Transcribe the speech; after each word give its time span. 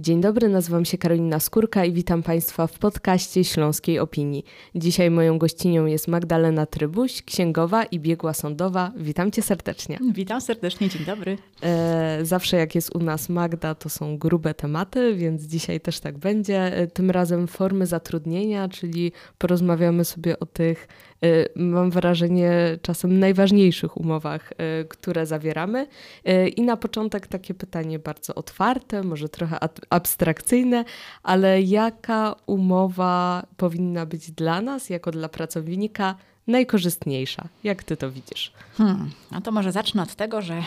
Dzień 0.00 0.20
dobry, 0.20 0.48
nazywam 0.48 0.84
się 0.84 0.98
Karolina 0.98 1.40
Skórka 1.40 1.84
i 1.84 1.92
witam 1.92 2.22
Państwa 2.22 2.66
w 2.66 2.78
podcaście 2.78 3.44
Śląskiej 3.44 3.98
Opinii. 3.98 4.44
Dzisiaj 4.74 5.10
moją 5.10 5.38
gościnią 5.38 5.86
jest 5.86 6.08
Magdalena 6.08 6.66
Trybuś, 6.66 7.22
księgowa 7.22 7.84
i 7.84 8.00
biegła 8.00 8.34
sądowa. 8.34 8.92
Witam 8.96 9.30
Cię 9.30 9.42
serdecznie. 9.42 9.98
Witam 10.12 10.40
serdecznie, 10.40 10.88
dzień 10.88 11.04
dobry. 11.04 11.38
E, 11.62 12.18
zawsze 12.22 12.56
jak 12.56 12.74
jest 12.74 12.96
u 12.96 12.98
nas 12.98 13.28
Magda, 13.28 13.74
to 13.74 13.88
są 13.88 14.18
grube 14.18 14.54
tematy, 14.54 15.14
więc 15.14 15.42
dzisiaj 15.42 15.80
też 15.80 16.00
tak 16.00 16.18
będzie. 16.18 16.76
E, 16.76 16.86
tym 16.86 17.10
razem 17.10 17.46
formy 17.46 17.86
zatrudnienia, 17.86 18.68
czyli 18.68 19.12
porozmawiamy 19.38 20.04
sobie 20.04 20.40
o 20.40 20.46
tych 20.46 20.88
Y, 21.24 21.48
mam 21.56 21.90
wrażenie, 21.90 22.78
czasem 22.82 23.18
najważniejszych 23.18 23.96
umowach, 23.96 24.52
y, 24.52 24.84
które 24.88 25.26
zawieramy. 25.26 25.86
Y, 26.28 26.48
I 26.48 26.62
na 26.62 26.76
początek 26.76 27.26
takie 27.26 27.54
pytanie 27.54 27.98
bardzo 27.98 28.34
otwarte, 28.34 29.02
może 29.02 29.28
trochę 29.28 29.60
abstrakcyjne, 29.90 30.84
ale 31.22 31.62
jaka 31.62 32.34
umowa 32.46 33.46
powinna 33.56 34.06
być 34.06 34.30
dla 34.30 34.60
nas, 34.60 34.90
jako 34.90 35.10
dla 35.10 35.28
pracownika, 35.28 36.14
najkorzystniejsza? 36.46 37.48
Jak 37.64 37.84
ty 37.84 37.96
to 37.96 38.10
widzisz? 38.10 38.52
Hmm, 38.74 39.10
no 39.30 39.40
to 39.40 39.52
może 39.52 39.72
zacznę 39.72 40.02
od 40.02 40.14
tego, 40.14 40.42
że 40.42 40.54
e, 40.54 40.62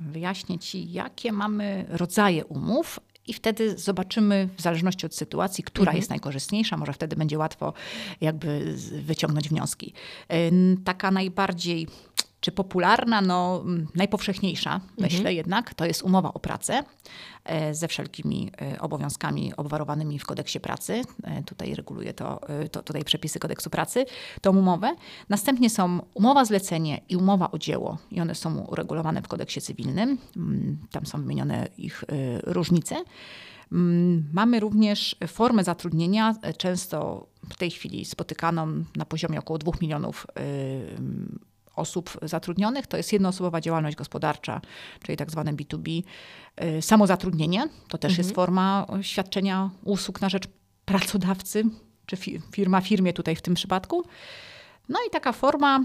wyjaśnię 0.00 0.58
ci, 0.58 0.92
jakie 0.92 1.32
mamy 1.32 1.84
rodzaje 1.88 2.44
umów, 2.44 3.00
i 3.26 3.32
wtedy 3.32 3.78
zobaczymy, 3.78 4.48
w 4.56 4.62
zależności 4.62 5.06
od 5.06 5.14
sytuacji, 5.14 5.64
która 5.64 5.82
mhm. 5.82 5.96
jest 5.96 6.10
najkorzystniejsza, 6.10 6.76
może 6.76 6.92
wtedy 6.92 7.16
będzie 7.16 7.38
łatwo 7.38 7.72
jakby 8.20 8.74
wyciągnąć 9.02 9.48
wnioski. 9.48 9.92
Taka 10.84 11.10
najbardziej 11.10 11.88
czy 12.42 12.52
popularna, 12.52 13.20
no 13.20 13.64
najpowszechniejsza, 13.94 14.74
mhm. 14.74 14.92
myślę 14.98 15.34
jednak, 15.34 15.74
to 15.74 15.86
jest 15.86 16.02
umowa 16.02 16.34
o 16.34 16.38
pracę 16.38 16.84
e, 17.44 17.74
ze 17.74 17.88
wszelkimi 17.88 18.50
e, 18.62 18.80
obowiązkami 18.80 19.56
obwarowanymi 19.56 20.18
w 20.18 20.26
kodeksie 20.26 20.60
pracy. 20.60 21.02
E, 21.24 21.42
tutaj 21.42 21.74
reguluje 21.74 22.14
to, 22.14 22.40
to 22.72 22.82
tutaj 22.82 23.04
przepisy 23.04 23.38
kodeksu 23.38 23.70
pracy, 23.70 24.04
tą 24.40 24.58
umowę. 24.58 24.94
Następnie 25.28 25.70
są 25.70 26.00
umowa 26.14 26.44
zlecenie 26.44 27.00
i 27.08 27.16
umowa 27.16 27.50
o 27.50 27.58
dzieło 27.58 27.98
i 28.10 28.20
one 28.20 28.34
są 28.34 28.58
uregulowane 28.58 29.22
w 29.22 29.28
kodeksie 29.28 29.60
cywilnym. 29.60 30.18
Mm, 30.36 30.78
tam 30.90 31.06
są 31.06 31.22
wymienione 31.22 31.68
ich 31.78 32.04
różnice. 32.42 33.04
Mm, 33.72 34.28
mamy 34.32 34.60
również 34.60 35.16
formę 35.26 35.64
zatrudnienia, 35.64 36.34
często 36.58 37.26
w 37.50 37.56
tej 37.56 37.70
chwili 37.70 38.04
spotykaną 38.04 38.84
na 38.96 39.04
poziomie 39.04 39.38
około 39.38 39.58
2 39.58 39.72
milionów 39.80 40.26
osób 41.76 42.18
zatrudnionych. 42.22 42.86
To 42.86 42.96
jest 42.96 43.12
jednoosobowa 43.12 43.60
działalność 43.60 43.96
gospodarcza, 43.96 44.60
czyli 45.02 45.16
tak 45.16 45.30
zwane 45.30 45.52
B2B. 45.52 46.02
Y, 46.78 46.82
samozatrudnienie 46.82 47.68
to 47.88 47.98
też 47.98 48.12
mhm. 48.12 48.24
jest 48.26 48.34
forma 48.34 48.86
świadczenia 49.02 49.70
usług 49.84 50.20
na 50.20 50.28
rzecz 50.28 50.44
pracodawcy, 50.84 51.64
czy 52.06 52.16
firma 52.52 52.80
firmie 52.80 53.12
tutaj 53.12 53.36
w 53.36 53.42
tym 53.42 53.54
przypadku. 53.54 54.02
No 54.88 54.98
i 55.08 55.10
taka 55.10 55.32
forma, 55.32 55.80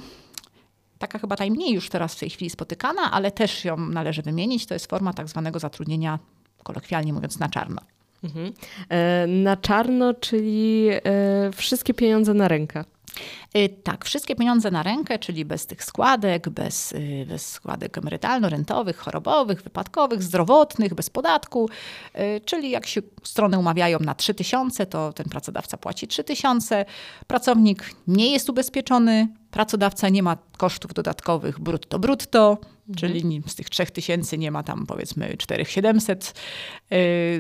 taka 1.00 1.20
chyba 1.20 1.36
najmniej 1.40 1.74
już 1.74 1.90
teraz 1.90 2.16
w 2.16 2.20
tej 2.20 2.30
chwili 2.30 2.50
spotykana, 2.50 3.12
ale 3.12 3.32
też 3.32 3.66
ją 3.66 3.78
należy 3.78 4.22
wymienić, 4.22 4.66
to 4.66 4.74
jest 4.74 4.90
forma 4.90 5.14
tak 5.14 5.28
zwanego 5.28 5.60
zatrudnienia, 5.60 6.20
kolokwialnie 6.64 7.14
mówiąc, 7.14 7.40
na 7.40 7.50
czarno. 7.50 7.82
Mhm. 8.24 8.54
E, 8.90 9.28
na 9.28 9.58
czarno, 9.58 10.14
czyli 10.14 10.90
e, 10.90 11.02
wszystkie 11.56 11.94
pieniądze 11.94 12.34
na 12.34 12.48
rękę. 12.48 12.84
Y, 13.58 13.70
tak, 13.84 14.06
wszystkie 14.06 14.36
pieniądze 14.36 14.72
na 14.72 14.84
rękę, 14.84 15.20
czyli 15.20 15.46
bez 15.46 15.66
tych 15.66 15.84
składek, 15.84 16.50
bez, 16.50 16.92
y, 16.92 17.26
bez 17.30 17.52
składek 17.52 17.98
emerytalno-rentowych, 17.98 18.98
chorobowych, 18.98 19.62
wypadkowych, 19.64 20.24
zdrowotnych, 20.24 20.94
bez 20.94 21.09
podatku, 21.09 21.70
y, 22.16 22.42
czyli 22.46 22.70
jak 22.70 22.88
się 22.88 23.02
strony 23.24 23.58
umawiają 23.58 24.00
na 24.00 24.16
3000, 24.16 24.86
to 24.86 25.14
ten 25.14 25.30
pracodawca 25.30 25.78
płaci 25.78 26.08
3000, 26.08 26.86
pracownik 27.28 27.91
nie 28.08 28.31
jest 28.31 28.50
ubezpieczony, 28.50 29.28
pracodawca 29.52 30.09
nie 30.09 30.24
ma 30.24 30.38
kosztów 30.58 30.94
dodatkowych 30.94 31.59
brutto-brutto, 31.59 32.58
mhm. 32.90 32.96
czyli 32.97 33.41
z 33.47 33.56
tych 33.56 33.70
3000 33.70 34.38
nie 34.38 34.52
ma 34.52 34.64
tam 34.64 34.86
powiedzmy 34.86 35.38
4700 35.38 36.34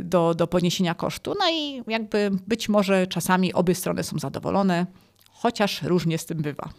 do, 0.03 0.33
do 0.33 0.47
poniesienia 0.47 0.93
kosztu. 0.93 1.33
No 1.39 1.49
i 1.51 1.83
jakby 1.87 2.31
być 2.47 2.69
może 2.69 3.07
czasami 3.07 3.53
obie 3.53 3.75
strony 3.75 4.03
są 4.03 4.19
zadowolone 4.19 4.85
chociaż 5.39 5.81
różnie 5.83 6.17
z 6.17 6.25
tym 6.25 6.41
bywa. 6.41 6.69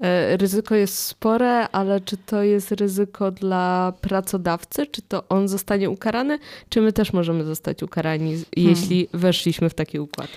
E, 0.00 0.36
ryzyko 0.36 0.74
jest 0.74 0.98
spore, 0.98 1.68
ale 1.68 2.00
czy 2.00 2.16
to 2.16 2.42
jest 2.42 2.72
ryzyko 2.72 3.30
dla 3.30 3.92
pracodawcy? 4.00 4.86
Czy 4.86 5.02
to 5.02 5.28
on 5.28 5.48
zostanie 5.48 5.90
ukarany? 5.90 6.38
Czy 6.68 6.80
my 6.80 6.92
też 6.92 7.12
możemy 7.12 7.44
zostać 7.44 7.82
ukarani, 7.82 8.30
hmm. 8.30 8.46
jeśli 8.56 9.08
weszliśmy 9.12 9.70
w 9.70 9.74
taki 9.74 9.98
układ? 9.98 10.28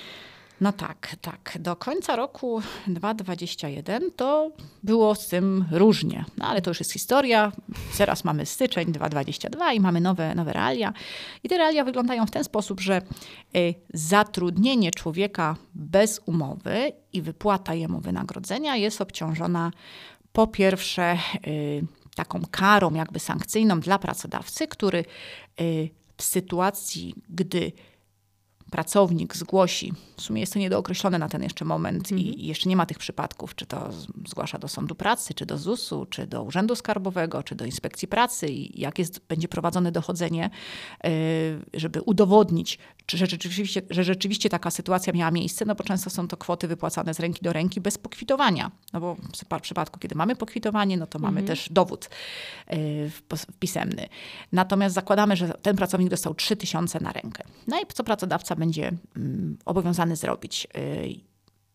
No 0.62 0.72
tak, 0.72 1.16
tak. 1.22 1.58
Do 1.60 1.76
końca 1.76 2.16
roku 2.16 2.62
2021 2.88 4.12
to 4.12 4.52
było 4.84 5.16
z 5.16 5.28
tym 5.28 5.66
różnie. 5.72 6.26
No 6.38 6.46
ale 6.46 6.62
to 6.62 6.70
już 6.70 6.80
jest 6.80 6.92
historia. 6.92 7.52
Teraz 7.98 8.24
mamy 8.24 8.46
styczeń 8.46 8.92
2022 8.92 9.74
i 9.74 9.80
mamy 9.80 10.02
nowe, 10.02 10.36
nowe 10.36 10.54
realia. 10.54 10.94
I 11.44 11.50
te 11.50 11.58
realia 11.58 11.84
wyglądają 11.84 12.26
w 12.26 12.32
ten 12.32 12.44
sposób, 12.44 12.80
że 12.80 13.02
y, 13.56 13.74
zatrudnienie 13.94 14.92
człowieka 14.92 15.56
bez 15.76 16.22
umowy 16.26 16.92
i 17.14 17.22
wypłata 17.22 17.74
jemu 17.74 18.00
wynagrodzenia 18.00 18.76
jest 18.76 19.02
obciążona 19.02 19.72
po 20.34 20.48
pierwsze 20.48 21.18
y, 21.48 21.86
taką 22.16 22.42
karą 22.52 22.94
jakby 22.94 23.20
sankcyjną 23.20 23.80
dla 23.80 24.00
pracodawcy, 24.00 24.68
który 24.68 25.06
y, 25.62 25.90
w 26.18 26.24
sytuacji, 26.24 27.16
gdy 27.30 27.72
pracownik 28.72 29.36
zgłosi, 29.36 29.94
w 30.18 30.22
sumie 30.22 30.42
jest 30.42 30.54
to 30.54 30.60
niedookreślone 30.60 31.20
na 31.20 31.30
ten 31.30 31.44
jeszcze 31.44 31.66
moment 31.66 32.12
mhm. 32.12 32.20
i 32.20 32.46
jeszcze 32.48 32.70
nie 32.70 32.76
ma 32.76 32.86
tych 32.86 32.98
przypadków, 32.98 33.56
czy 33.56 33.66
to 33.66 33.90
zgłasza 34.28 34.60
do 34.60 34.68
sądu 34.68 34.96
pracy, 34.96 35.34
czy 35.34 35.46
do 35.46 35.58
ZUS-u, 35.58 36.06
czy 36.06 36.28
do 36.28 36.44
Urzędu 36.44 36.76
Skarbowego, 36.76 37.44
czy 37.44 37.56
do 37.56 37.66
Inspekcji 37.66 38.08
Pracy 38.08 38.48
i 38.48 38.82
jak 38.82 39.00
jest, 39.00 39.20
będzie 39.28 39.48
prowadzone 39.48 39.92
dochodzenie, 39.92 40.50
y, 41.06 41.10
żeby 41.74 42.02
udowodnić, 42.02 42.80
czy 43.12 43.18
że 43.18 43.26
rzeczywiście, 43.26 43.82
że 43.90 44.04
rzeczywiście 44.04 44.50
taka 44.50 44.72
sytuacja 44.72 45.14
miała 45.14 45.32
miejsce, 45.32 45.66
no 45.66 45.76
bo 45.76 45.84
często 45.84 46.10
są 46.10 46.28
to 46.28 46.38
kwoty 46.38 46.68
wypłacane 46.68 47.14
z 47.14 47.20
ręki 47.20 47.42
do 47.42 47.54
ręki 47.54 47.82
bez 47.82 47.98
pokwitowania. 47.98 48.72
No 48.94 49.00
bo 49.00 49.16
w 49.16 49.62
przypadku, 49.62 50.00
kiedy 50.00 50.16
mamy 50.16 50.36
pokwitowanie, 50.36 50.98
no 50.98 51.08
to 51.08 51.20
mamy 51.20 51.40
mhm. 51.40 51.48
też 51.48 51.70
dowód 51.72 52.10
y, 52.74 53.12
pisemny. 53.60 54.08
Natomiast 54.52 54.96
zakładamy, 54.96 55.36
że 55.36 55.54
ten 55.62 55.76
pracownik 55.76 56.10
dostał 56.10 56.36
3000 56.36 57.00
na 57.00 57.12
rękę. 57.12 57.44
No 57.68 57.82
i 57.82 57.86
co 57.94 58.04
pracodawca 58.04 58.56
będzie 58.56 58.92
mm, 59.16 59.58
obowiązany 59.66 60.16
zrobić? 60.16 60.68
Y, 60.78 61.16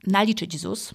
naliczyć 0.07 0.61
ZUS, 0.61 0.95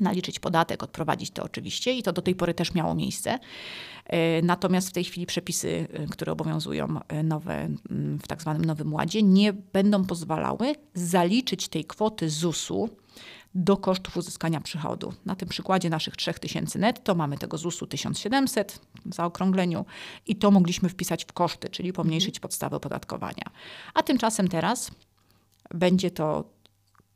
naliczyć 0.00 0.38
podatek, 0.38 0.82
odprowadzić 0.82 1.30
to 1.30 1.42
oczywiście 1.42 1.92
i 1.92 2.02
to 2.02 2.12
do 2.12 2.22
tej 2.22 2.34
pory 2.34 2.54
też 2.54 2.74
miało 2.74 2.94
miejsce. 2.94 3.38
Y, 3.38 4.42
natomiast 4.42 4.88
w 4.88 4.92
tej 4.92 5.04
chwili 5.04 5.26
przepisy, 5.26 5.68
y, 5.68 6.06
które 6.10 6.32
obowiązują 6.32 7.00
nowe, 7.24 7.54
mm, 7.90 8.18
w 8.18 8.26
tak 8.26 8.40
zwanym 8.40 8.64
Nowym 8.64 8.92
Ładzie, 8.92 9.22
nie 9.22 9.52
będą 9.52 10.04
pozwalały 10.04 10.74
zaliczyć 10.94 11.68
tej 11.68 11.84
kwoty 11.84 12.30
ZUS-u 12.30 12.88
do 13.54 13.76
kosztów 13.76 14.16
uzyskania 14.16 14.60
przychodu. 14.60 15.12
Na 15.24 15.36
tym 15.36 15.48
przykładzie 15.48 15.90
naszych 15.90 16.16
3000 16.16 16.78
netto 16.78 17.14
mamy 17.14 17.38
tego 17.38 17.58
ZUS-u 17.58 17.86
1700 17.86 18.80
w 19.06 19.14
zaokrągleniu 19.14 19.84
i 20.26 20.36
to 20.36 20.50
mogliśmy 20.50 20.88
wpisać 20.88 21.24
w 21.24 21.32
koszty, 21.32 21.68
czyli 21.68 21.92
pomniejszyć 21.92 22.40
podstawę 22.40 22.76
opodatkowania. 22.76 23.44
A 23.94 24.02
tymczasem 24.02 24.48
teraz 24.48 24.90
będzie 25.74 26.10
to 26.10 26.44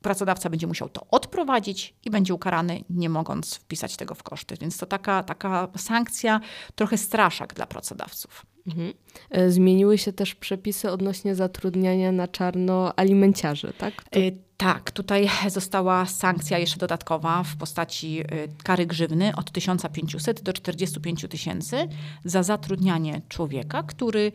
pracodawca 0.02 0.50
będzie 0.50 0.66
musiał 0.66 0.88
to 0.88 1.06
odprowadzić 1.10 1.94
i 2.04 2.10
będzie 2.10 2.34
ukarany, 2.34 2.84
nie 2.90 3.08
mogąc 3.08 3.54
wpisać 3.54 3.96
tego 3.96 4.14
w 4.14 4.22
koszty. 4.22 4.56
Więc 4.60 4.78
to 4.78 4.86
taka, 4.86 5.22
taka 5.22 5.68
sankcja, 5.76 6.40
trochę 6.74 6.98
straszak 6.98 7.54
dla 7.54 7.66
pracodawców. 7.66 8.46
Mhm. 8.68 8.92
E, 9.30 9.50
zmieniły 9.50 9.98
się 9.98 10.12
też 10.12 10.34
przepisy 10.34 10.90
odnośnie 10.90 11.34
zatrudniania 11.34 12.12
na 12.12 12.28
czarno 12.28 12.98
alimenciarzy, 12.98 13.72
tak? 13.78 13.94
To... 14.10 14.20
E, 14.20 14.22
tak, 14.56 14.90
tutaj 14.90 15.28
została 15.48 16.06
sankcja 16.06 16.58
jeszcze 16.58 16.78
dodatkowa 16.78 17.42
w 17.42 17.56
postaci 17.56 18.20
e, 18.20 18.24
kary 18.64 18.86
grzywny 18.86 19.32
od 19.36 19.50
1500 19.50 20.42
do 20.42 20.52
45 20.52 21.26
tysięcy 21.30 21.88
za 22.24 22.42
zatrudnianie 22.42 23.20
człowieka, 23.28 23.82
który 23.82 24.32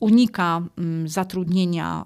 unika 0.00 0.62
mm, 0.78 1.08
zatrudnienia 1.08 2.04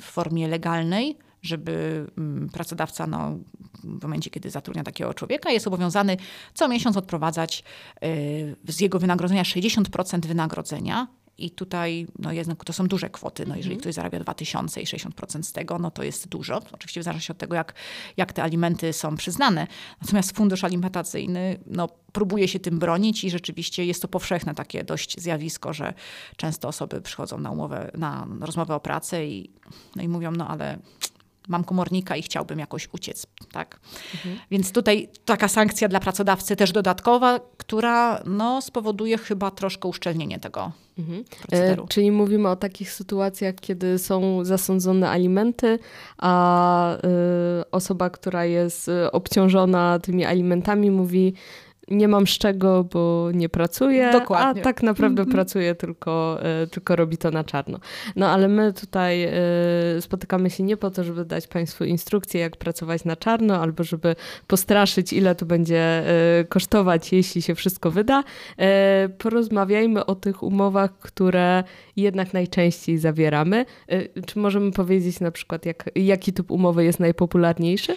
w 0.00 0.04
formie 0.04 0.48
legalnej 0.48 1.18
żeby 1.42 2.06
mm, 2.18 2.48
pracodawca 2.48 3.06
no, 3.06 3.38
w 3.84 4.02
momencie, 4.02 4.30
kiedy 4.30 4.50
zatrudnia 4.50 4.84
takiego 4.84 5.14
człowieka, 5.14 5.50
jest 5.50 5.66
obowiązany 5.66 6.16
co 6.54 6.68
miesiąc 6.68 6.96
odprowadzać 6.96 7.64
y, 8.04 8.56
z 8.68 8.80
jego 8.80 8.98
wynagrodzenia 8.98 9.42
60% 9.42 10.26
wynagrodzenia 10.26 11.06
I 11.40 11.50
tutaj 11.50 12.06
no 12.18 12.32
jednak 12.32 12.64
to 12.64 12.72
są 12.72 12.86
duże 12.86 13.10
kwoty. 13.10 13.46
No 13.46 13.56
jeżeli 13.56 13.74
Mhm. 13.74 13.80
ktoś 13.80 13.94
zarabia 13.94 14.20
2000 14.20 14.80
i 14.80 14.84
60% 14.84 15.42
z 15.42 15.52
tego, 15.52 15.78
no 15.78 15.90
to 15.90 16.02
jest 16.02 16.28
dużo. 16.28 16.62
Oczywiście 16.72 17.00
w 17.00 17.04
zależności 17.04 17.32
od 17.32 17.38
tego, 17.38 17.54
jak, 17.54 17.74
jak 18.16 18.32
te 18.32 18.42
alimenty 18.42 18.92
są 18.92 19.16
przyznane. 19.16 19.66
Natomiast 20.02 20.36
fundusz 20.36 20.64
alimentacyjny 20.64 21.58
no, 21.66 21.88
próbuje 22.12 22.48
się 22.48 22.60
tym 22.60 22.78
bronić 22.78 23.24
i 23.24 23.30
rzeczywiście 23.30 23.84
jest 23.84 24.02
to 24.02 24.08
powszechne 24.08 24.54
takie 24.54 24.84
dość 24.84 25.20
zjawisko, 25.20 25.72
że 25.72 25.94
często 26.36 26.68
osoby 26.68 27.00
przychodzą 27.00 27.38
na 27.38 27.50
umowę, 27.50 27.90
na 27.94 28.26
rozmowę 28.40 28.74
o 28.74 28.80
pracę 28.80 29.26
i, 29.26 29.50
no 29.96 30.02
i 30.02 30.08
mówią, 30.08 30.30
no 30.30 30.48
ale 30.48 30.78
mam 31.48 31.64
komornika 31.64 32.16
i 32.16 32.22
chciałbym 32.22 32.58
jakoś 32.58 32.88
uciec, 32.92 33.26
tak? 33.52 33.80
Więc 34.50 34.72
tutaj 34.72 35.08
taka 35.24 35.48
sankcja 35.48 35.88
dla 35.88 36.00
pracodawcy 36.00 36.56
też 36.56 36.72
dodatkowa, 36.72 37.40
która 37.56 38.22
no, 38.26 38.62
spowoduje 38.62 39.18
chyba 39.18 39.50
troszkę 39.50 39.88
uszczelnienie 39.88 40.38
tego 40.38 40.72
Mhm. 40.98 41.24
procederu. 41.40 41.84
E, 41.84 41.88
czyli 41.88 42.10
mówimy 42.10 42.48
o 42.48 42.56
takich 42.56 42.92
sytuacjach, 42.92 43.54
kiedy 43.54 43.98
są 43.98 44.44
zasądzone 44.44 45.10
alimenty, 45.10 45.78
a 46.18 46.94
e, 46.96 47.00
osoba, 47.70 48.10
która 48.10 48.44
jest 48.44 48.88
e, 48.88 49.12
obciążona 49.12 49.98
tymi 49.98 50.24
alimentami, 50.24 50.90
mówi. 50.90 51.34
Nie 51.90 52.08
mam 52.08 52.26
z 52.26 52.30
czego, 52.30 52.84
bo 52.84 53.28
nie 53.34 53.48
pracuję, 53.48 54.10
Dokładnie. 54.12 54.62
a 54.62 54.64
tak 54.64 54.82
naprawdę 54.82 55.22
Mhm. 55.22 55.34
pracuje, 55.34 55.74
tylko, 55.74 56.38
e, 56.42 56.66
tylko 56.66 56.96
robi 56.96 57.16
to 57.16 57.30
na 57.30 57.44
czarno. 57.44 57.78
No 58.16 58.28
ale 58.28 58.48
my 58.48 58.72
tutaj 58.72 59.24
e, 59.24 59.32
spotykamy 60.00 60.50
się 60.50 60.62
nie 60.62 60.76
po 60.76 60.90
to, 60.90 61.04
żeby 61.04 61.24
dać 61.24 61.46
Państwu 61.46 61.84
instrukcję, 61.84 62.40
jak 62.40 62.56
pracować 62.56 63.04
na 63.04 63.16
czarno, 63.16 63.60
albo 63.60 63.84
żeby 63.84 64.16
postraszyć, 64.46 65.12
ile 65.12 65.34
to 65.34 65.46
będzie 65.46 65.78
e, 65.80 66.44
kosztować, 66.44 67.12
jeśli 67.12 67.42
się 67.42 67.54
wszystko 67.54 67.90
wyda. 67.90 68.24
Porozmawiajmy 69.18 70.06
o 70.06 70.14
tych 70.14 70.42
umowach, 70.42 70.98
które 70.98 71.64
jednak 71.96 72.32
najczęściej 72.34 72.98
zawieramy. 72.98 73.64
Czy 74.26 74.38
możemy 74.38 74.72
powiedzieć 74.72 75.20
na 75.20 75.30
przykład, 75.30 75.66
jak, 75.66 75.90
jaki 75.94 76.32
typ 76.32 76.50
umowy 76.50 76.84
jest 76.84 77.00
najpopularniejszy? 77.00 77.96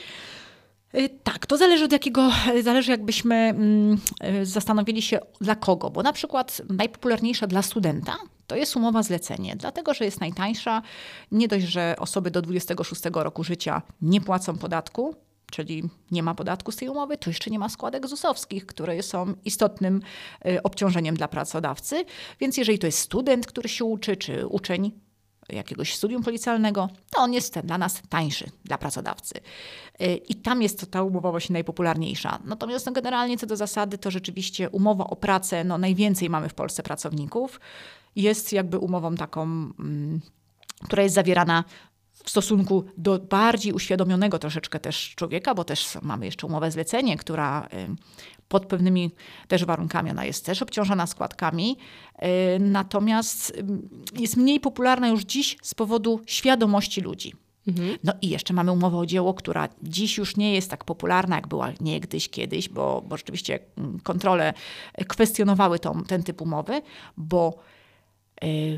Y, 0.95 1.09
Tak, 1.23 1.45
to 1.45 1.57
zależy 1.57 1.85
od 1.85 1.91
jakiego, 1.91 2.31
zależy 2.63 2.91
jakbyśmy 2.91 3.35
mm, 3.35 3.97
y, 4.41 4.45
zastanowili 4.45 5.01
się 5.01 5.19
dla 5.41 5.55
kogo, 5.55 5.89
bo 5.89 6.03
na 6.03 6.13
przykład 6.13 6.61
najpopularniejsza 6.69 7.47
dla 7.47 7.61
studenta 7.61 8.17
to 8.47 8.55
jest 8.55 8.75
umowa 8.75 9.03
zlecenie, 9.03 9.55
dlatego 9.55 9.93
że 9.93 10.05
jest 10.05 10.19
najtańsza. 10.19 10.81
Nie 11.31 11.47
dość, 11.47 11.65
że 11.65 11.95
osoby 11.99 12.31
do 12.31 12.41
26 12.41 13.01
roku 13.13 13.43
życia 13.43 13.81
nie 14.01 14.21
płacą 14.21 14.57
podatku, 14.57 15.15
czyli 15.51 15.83
nie 16.11 16.23
ma 16.23 16.35
podatku 16.35 16.71
z 16.71 16.75
tej 16.75 16.89
umowy, 16.89 17.17
to 17.17 17.29
jeszcze 17.29 17.51
nie 17.51 17.59
ma 17.59 17.69
składek 17.69 18.07
ZUS-owskich, 18.07 18.65
które 18.65 19.03
są 19.03 19.33
istotnym 19.45 20.01
y, 20.45 20.63
obciążeniem 20.63 21.15
dla 21.15 21.27
pracodawcy. 21.27 22.05
Więc 22.39 22.57
jeżeli 22.57 22.79
to 22.79 22.87
jest 22.87 22.99
student, 22.99 23.47
który 23.47 23.69
się 23.69 23.85
uczy, 23.85 24.15
czy 24.15 24.47
uczeń 24.47 24.91
jakiegoś 25.51 25.95
studium 25.95 26.23
policjalnego, 26.23 26.89
to 27.09 27.21
on 27.21 27.33
jest 27.33 27.59
dla 27.59 27.77
nas 27.77 28.01
tańszy, 28.09 28.51
dla 28.63 28.77
pracodawcy. 28.77 29.35
Y, 30.01 30.15
I 30.15 30.35
tam 30.35 30.61
jest 30.61 30.91
ta 30.91 31.03
umowa 31.03 31.31
właśnie 31.31 31.53
najpopularniejsza. 31.53 32.39
Natomiast 32.45 32.85
no, 32.85 32.91
generalnie 32.91 33.37
co 33.37 33.47
do 33.47 33.55
zasady, 33.55 33.97
to 33.97 34.11
rzeczywiście 34.11 34.69
umowa 34.69 35.03
o 35.03 35.15
pracę, 35.15 35.63
no 35.63 35.77
najwięcej 35.77 36.29
mamy 36.29 36.49
w 36.49 36.53
Polsce 36.53 36.83
pracowników, 36.83 37.59
jest 38.15 38.53
jakby 38.53 38.77
umową 38.77 39.15
taką, 39.15 39.43
mm, 39.43 40.21
która 40.83 41.03
jest 41.03 41.15
zawierana 41.15 41.63
w 42.23 42.29
stosunku 42.29 42.83
do 42.97 43.19
bardziej 43.19 43.73
uświadomionego 43.73 44.39
troszeczkę 44.39 44.79
też 44.79 45.13
człowieka, 45.15 45.55
bo 45.55 45.63
też 45.63 45.97
mamy 46.01 46.25
jeszcze 46.25 46.47
umowę 46.47 46.71
zlecenie, 46.71 47.17
która 47.17 47.67
y, 47.73 47.95
pod 48.47 48.65
pewnymi 48.65 49.11
też 49.47 49.65
warunkami, 49.65 50.11
ona 50.11 50.25
jest 50.25 50.45
też 50.45 50.61
obciążona 50.61 51.07
składkami, 51.07 51.77
y, 52.15 52.59
natomiast 52.59 53.49
y, 53.49 53.63
jest 54.21 54.37
mniej 54.37 54.59
popularna 54.59 55.07
już 55.07 55.21
dziś 55.21 55.57
z 55.61 55.73
powodu 55.73 56.21
świadomości 56.25 57.01
ludzi. 57.01 57.33
No 58.03 58.13
i 58.21 58.29
jeszcze 58.29 58.53
mamy 58.53 58.71
umowę 58.71 58.97
o 58.97 59.05
dzieło, 59.05 59.33
która 59.33 59.69
dziś 59.83 60.17
już 60.17 60.37
nie 60.37 60.53
jest 60.55 60.69
tak 60.69 60.85
popularna, 60.85 61.35
jak 61.35 61.47
była 61.47 61.71
niegdyś, 61.81 62.29
kiedyś, 62.29 62.69
bo, 62.69 63.03
bo 63.07 63.17
rzeczywiście 63.17 63.59
mm, 63.77 63.99
kontrole 63.99 64.53
kwestionowały 65.07 65.79
tą, 65.79 66.03
ten 66.03 66.23
typ 66.23 66.41
umowy, 66.41 66.81
bo 67.17 67.57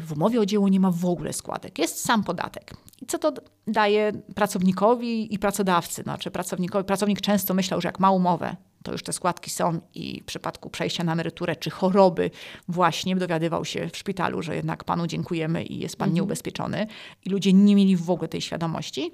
w 0.01 0.11
umowie 0.15 0.39
o 0.41 0.45
dzieło 0.45 0.69
nie 0.69 0.79
ma 0.79 0.91
w 0.91 1.05
ogóle 1.05 1.33
składek, 1.33 1.79
jest 1.79 2.05
sam 2.05 2.23
podatek. 2.23 2.73
I 3.01 3.05
co 3.05 3.17
to 3.17 3.33
daje 3.67 4.11
pracownikowi 4.35 5.33
i 5.33 5.39
pracodawcy? 5.39 6.03
Znaczy 6.03 6.31
pracownikowi, 6.31 6.85
pracownik 6.85 7.21
często 7.21 7.53
myślał, 7.53 7.81
że 7.81 7.87
jak 7.87 7.99
ma 7.99 8.11
umowę, 8.11 8.55
to 8.83 8.91
już 8.91 9.03
te 9.03 9.13
składki 9.13 9.49
są 9.49 9.81
i 9.93 10.21
w 10.21 10.25
przypadku 10.25 10.69
przejścia 10.69 11.03
na 11.03 11.11
emeryturę 11.11 11.55
czy 11.55 11.69
choroby 11.69 12.31
właśnie 12.67 13.15
dowiadywał 13.15 13.65
się 13.65 13.89
w 13.89 13.97
szpitalu, 13.97 14.41
że 14.41 14.55
jednak 14.55 14.83
panu 14.83 15.07
dziękujemy 15.07 15.63
i 15.63 15.79
jest 15.79 15.97
pan 15.97 16.13
nieubezpieczony. 16.13 16.87
I 17.25 17.29
ludzie 17.29 17.53
nie 17.53 17.75
mieli 17.75 17.97
w 17.97 18.09
ogóle 18.09 18.27
tej 18.27 18.41
świadomości. 18.41 19.11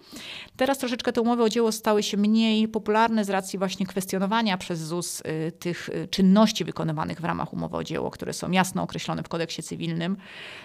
Teraz 0.57 0.77
troszeczkę 0.77 1.13
te 1.13 1.21
umowy 1.21 1.43
o 1.43 1.49
dzieło 1.49 1.71
stały 1.71 2.03
się 2.03 2.17
mniej 2.17 2.67
popularne 2.67 3.25
z 3.25 3.29
racji 3.29 3.59
właśnie 3.59 3.85
kwestionowania 3.85 4.57
przez 4.57 4.79
ZUS 4.79 5.21
y, 5.21 5.51
tych 5.51 5.89
y, 5.89 6.07
czynności 6.07 6.65
wykonywanych 6.65 7.21
w 7.21 7.23
ramach 7.23 7.53
umowy 7.53 7.77
o 7.77 7.83
dzieło, 7.83 8.11
które 8.11 8.33
są 8.33 8.51
jasno 8.51 8.83
określone 8.83 9.23
w 9.23 9.29
kodeksie 9.29 9.63
cywilnym. 9.63 10.17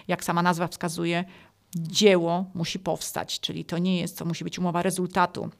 Jak 0.09 0.25
sama 0.25 0.43
nazwa 0.43 0.69
wskazuje, 0.69 1.25
dzieło 1.77 2.51
musi 2.55 2.79
powstać, 2.79 3.41
czyli 3.41 3.65
to 3.65 3.79
nie 3.79 4.01
jest, 4.01 4.19
to 4.19 4.25
musi 4.25 4.45
być 4.45 4.59
umowa 4.59 4.83
rezultatu. 4.83 5.51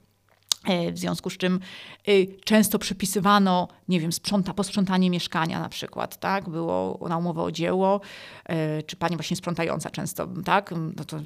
E, 0.65 0.93
W 0.93 0.99
związku 0.99 1.31
z 1.31 1.37
czym 1.37 1.61
y, 2.09 2.27
często 2.45 2.79
przypisywano, 2.79 3.69
nie 3.89 4.01
wiem, 4.01 4.13
sprząta, 4.13 4.55
posprzątanie 4.55 5.11
mieszkania 5.11 5.61
na 5.61 5.69
przykład, 5.69 6.17
tak? 6.21 6.49
Było 6.49 7.07
na 7.09 7.19
umowę 7.19 7.43
o 7.43 7.53
dzieło, 7.53 8.01
e, 8.47 8.83
czy 8.83 8.97
pani 8.97 9.17
właśnie 9.17 9.37
sprzątająca 9.37 9.91
często, 9.91 10.29
tak? 10.45 10.75
No 10.97 11.05
to, 11.05 11.17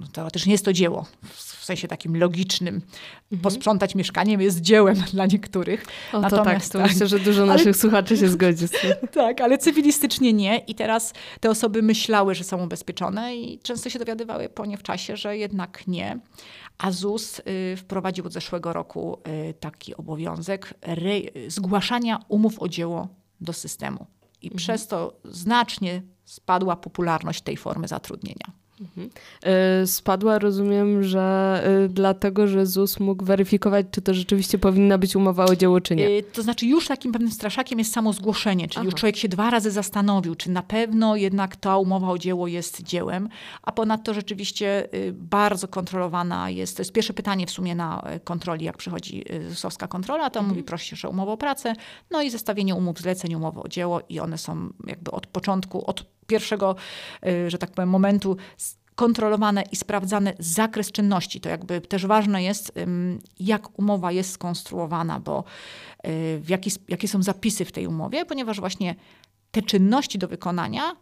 no 0.00 0.06
teoretycznie 0.12 0.52
jest 0.52 0.64
to 0.64 0.72
dzieło, 0.72 1.06
w 1.22 1.64
sensie 1.64 1.88
takim 1.88 2.16
logicznym. 2.16 2.80
Posprzątać 3.42 3.94
mieszkanie 3.94 4.34
jest 4.40 4.60
dziełem 4.60 4.96
dla 5.12 5.26
niektórych. 5.26 5.84
O, 6.12 6.30
to 6.30 6.44
tak, 6.44 6.66
to 6.68 6.78
myślę, 6.78 7.06
że 7.06 7.18
dużo 7.18 7.42
Ale- 7.42 7.52
naszych 7.52 7.76
słuchaczy 7.76 8.16
się 8.16 8.28
zgodzi 8.28 8.68
z 8.68 8.70
tym. 8.70 8.92
Tak, 9.12 9.40
ale 9.40 9.58
cywilistycznie 9.58 10.32
nie. 10.32 10.58
I 10.58 10.74
teraz 10.74 11.12
te 11.40 11.50
osoby 11.50 11.82
myślały, 11.82 12.34
że 12.34 12.44
są 12.44 12.64
ubezpieczone 12.64 13.36
i 13.36 13.58
często 13.58 13.90
się 13.90 13.98
dowiadywały 13.98 14.48
po 14.48 14.66
nie 14.66 14.76
w 14.76 14.82
czasie, 14.82 15.16
że 15.16 15.36
jednak 15.36 15.86
nie. 15.86 16.18
A 16.78 16.90
ZUS 16.90 17.38
y, 17.38 17.76
wprowadził 17.76 18.26
od 18.26 18.32
zeszłego 18.32 18.72
roku 18.72 19.18
y, 19.50 19.54
taki 19.54 19.96
obowiązek 19.96 20.74
zgłaszania 21.48 22.24
umów 22.28 22.62
o 22.62 22.68
dzieło 22.68 23.08
do 23.40 23.52
systemu. 23.52 24.06
I 24.42 24.50
przez 24.50 24.86
to 24.86 25.20
znacznie 25.24 26.02
spadła 26.24 26.76
popularność 26.76 27.42
tej 27.42 27.56
formy 27.56 27.88
zatrudnienia. 27.88 28.52
Y, 29.82 29.86
Spadła, 29.86 30.38
rozumiem, 30.38 31.02
że 31.02 31.62
y, 31.84 31.88
dlatego, 31.88 32.46
że 32.46 32.66
ZUS 32.66 33.00
mógł 33.00 33.24
weryfikować, 33.24 33.86
czy 33.90 34.02
to 34.02 34.14
rzeczywiście 34.14 34.58
powinna 34.58 34.98
być 34.98 35.16
umowa 35.16 35.44
o 35.44 35.56
dzieło, 35.56 35.80
czy 35.80 35.96
nie. 35.96 36.08
Y, 36.08 36.22
To 36.22 36.42
znaczy 36.42 36.66
już 36.66 36.88
takim 36.88 37.12
pewnym 37.12 37.30
straszakiem 37.30 37.78
jest 37.78 37.92
samo 37.92 38.12
zgłoszenie, 38.12 38.68
czyli 38.68 38.84
już 38.84 38.94
Aha. 38.94 39.00
człowiek 39.00 39.16
się 39.16 39.28
dwa 39.28 39.50
razy 39.50 39.70
zastanowił, 39.70 40.34
czy 40.34 40.50
na 40.50 40.62
pewno 40.62 41.16
jednak 41.16 41.56
ta 41.56 41.76
umowa 41.76 42.08
o 42.10 42.18
dzieło 42.18 42.46
jest 42.46 42.82
dziełem, 42.82 43.28
a 43.62 43.72
ponadto 43.72 44.14
rzeczywiście 44.14 44.88
bardzo 45.12 45.68
kontrolowana 45.68 46.50
jest, 46.50 46.76
to 46.76 46.80
jest 46.80 46.92
pierwsze 46.92 47.14
pytanie 47.14 47.46
w 47.46 47.50
sumie 47.50 47.74
na 47.74 48.04
kontroli, 48.24 48.64
jak 48.64 48.76
przychodzi 48.76 49.24
ZUS-owska 49.48 49.88
kontrola, 49.88 50.30
to 50.30 50.42
mówi 50.42 50.62
prosi 50.62 50.96
się 50.96 51.08
o 51.08 51.10
umowę 51.10 51.32
o 51.32 51.36
pracę, 51.36 51.72
no 52.10 52.22
i 52.22 52.30
zestawienie 52.30 52.74
umów 52.74 52.98
zleceń, 53.00 53.34
umowy 53.34 53.60
o 53.60 53.68
dzieło 53.68 54.00
i 54.08 54.20
one 54.20 54.38
są 54.38 54.68
jakby 54.86 55.10
od 55.10 55.26
początku, 55.26 55.90
od 55.90 56.04
pierwszego, 56.26 56.76
że 57.48 57.58
tak 57.58 57.70
powiem, 57.70 57.88
momentu 57.88 58.36
kontrolowane 58.98 59.62
i 59.62 59.76
sprawdzany 59.76 60.34
zakres 60.38 60.92
czynności. 60.92 61.40
To 61.40 61.48
jakby 61.48 61.80
też 61.80 62.06
ważne 62.06 62.42
jest, 62.42 62.72
jak 63.40 63.78
umowa 63.78 64.12
jest 64.12 64.30
skonstruowana, 64.30 65.20
bo 65.20 65.44
y, 66.06 66.40
w 66.40 66.48
jaki, 66.48 66.70
jakie 66.88 67.08
są 67.08 67.22
zapisy 67.22 67.64
w 67.64 67.72
tej 67.72 67.86
umowie, 67.86 68.24
ponieważ 68.24 68.60
właśnie 68.60 68.94
te 69.50 69.62
czynności 69.62 70.18
do 70.18 70.28
wykonania 70.28 70.96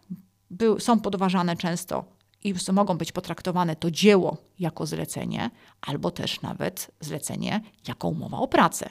są 0.79 1.01
podważane 1.01 1.57
często 1.57 2.05
i 2.45 2.55
mogą 2.73 2.99
być 2.99 3.13
potraktowane 3.13 3.77
to 3.77 3.91
dzieło 3.91 4.37
jako 4.59 4.87
zlecenie, 4.87 5.51
albo 5.81 6.11
też 6.11 6.43
nawet 6.43 6.91
zlecenie 7.01 7.61
jako 7.89 8.09
umowa 8.09 8.39
o 8.39 8.49
pracę. 8.49 8.91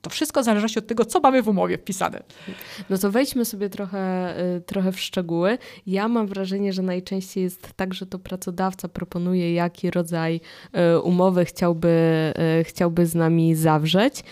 To 0.00 0.10
wszystko 0.10 0.42
w 0.42 0.44
zależności 0.44 0.78
od 0.78 0.86
tego, 0.86 1.04
co 1.04 1.20
mamy 1.20 1.42
w 1.42 1.48
umowie 1.48 1.78
wpisane. 1.78 2.22
No 2.90 2.98
to 2.98 3.10
wejdźmy 3.10 3.44
sobie 3.44 3.68
trochę, 3.68 4.34
y, 4.56 4.60
trochę 4.60 4.92
w 4.92 5.00
szczegóły. 5.00 5.58
Ja 5.86 6.08
mam 6.08 6.26
wrażenie, 6.26 6.72
że 6.72 6.82
najczęściej 6.82 7.44
jest 7.44 7.72
tak, 7.76 7.94
że 7.94 8.06
to 8.06 8.18
pracodawca 8.18 8.88
proponuje, 8.88 9.54
jaki 9.54 9.90
rodzaj 9.90 10.40
y, 10.94 11.00
umowy 11.00 11.44
chciałby, 11.44 12.32
y, 12.60 12.64
chciałby 12.64 13.06
z 13.06 13.14
nami 13.14 13.54
zawrzeć. 13.54 14.24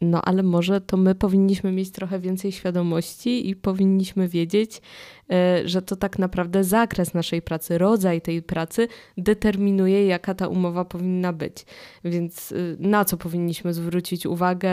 No 0.00 0.22
ale 0.22 0.42
może 0.42 0.80
to 0.80 0.96
my 0.96 1.14
powinniśmy 1.14 1.72
mieć 1.72 1.90
trochę 1.90 2.18
więcej 2.18 2.52
świadomości 2.52 3.48
i 3.48 3.56
powinniśmy 3.56 4.28
wiedzieć, 4.28 4.76
y, 4.76 5.68
że 5.68 5.82
to 5.82 5.96
tak 5.96 6.18
naprawdę 6.18 6.64
zakres 6.64 7.14
naszej 7.14 7.42
pracy, 7.42 7.78
rodzaj 7.78 8.20
tej 8.20 8.42
pracy 8.42 8.88
determinuje, 9.16 10.06
jaka 10.06 10.34
ta 10.34 10.48
umowa 10.48 10.84
powinna 10.84 11.32
być. 11.32 11.66
Więc 12.04 12.52
y, 12.52 12.76
na 12.80 13.04
co 13.04 13.16
powinniśmy 13.16 13.74
zwrócić 13.74 14.26
uwagę, 14.26 14.70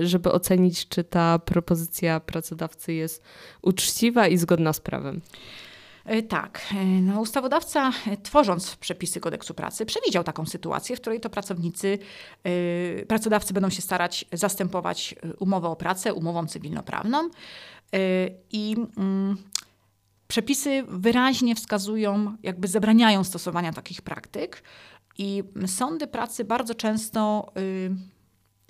y, 0.00 0.06
żeby 0.06 0.32
ocenić, 0.32 0.88
czy 0.88 1.04
ta 1.04 1.38
propozycja 1.38 2.20
pracodawcy 2.20 2.92
jest 2.92 3.22
uczciwa 3.62 4.28
i 4.28 4.36
zgodna 4.36 4.72
z 4.72 4.80
prawem? 4.80 5.20
E, 6.04 6.22
tak. 6.22 6.60
E, 6.74 6.84
no, 6.84 7.20
ustawodawca, 7.20 7.92
e, 8.06 8.16
tworząc 8.16 8.76
przepisy 8.76 9.20
kodeksu 9.20 9.54
pracy, 9.54 9.86
przewidział 9.86 10.24
taką 10.24 10.46
sytuację, 10.46 10.96
w 10.96 11.00
której 11.00 11.20
to 11.20 11.30
pracownicy, 11.30 11.98
pracodawcy 13.08 13.54
będą 13.54 13.70
się 13.70 13.82
starać 13.82 14.24
zastępować 14.32 15.14
umowę 15.38 15.68
o 15.68 15.76
pracę 15.76 16.14
umową 16.14 16.46
cywilnoprawną. 16.46 17.30
I 18.52 18.76
mm, 18.96 19.36
przepisy 20.28 20.84
wyraźnie 20.88 21.54
wskazują, 21.54 22.36
jakby 22.42 22.68
zabraniają 22.68 23.24
stosowania 23.24 23.72
takich 23.72 24.02
praktyk. 24.02 24.62
I 25.18 25.42
sądy 25.66 26.06
pracy 26.06 26.44
bardzo 26.44 26.74
często 26.74 27.52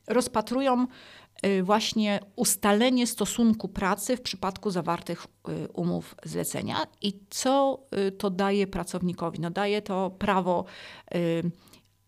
rozpatrują 0.08 0.86
Y, 0.86 1.23
właśnie 1.62 2.20
ustalenie 2.36 3.06
stosunku 3.06 3.68
pracy 3.68 4.16
w 4.16 4.20
przypadku 4.20 4.70
zawartych 4.70 5.26
y, 5.48 5.68
umów 5.72 6.14
zlecenia 6.24 6.86
i 7.02 7.18
co 7.30 7.80
y, 8.08 8.12
to 8.12 8.30
daje 8.30 8.66
pracownikowi. 8.66 9.40
No 9.40 9.50
daje 9.50 9.82
to 9.82 10.10
prawo, 10.10 10.64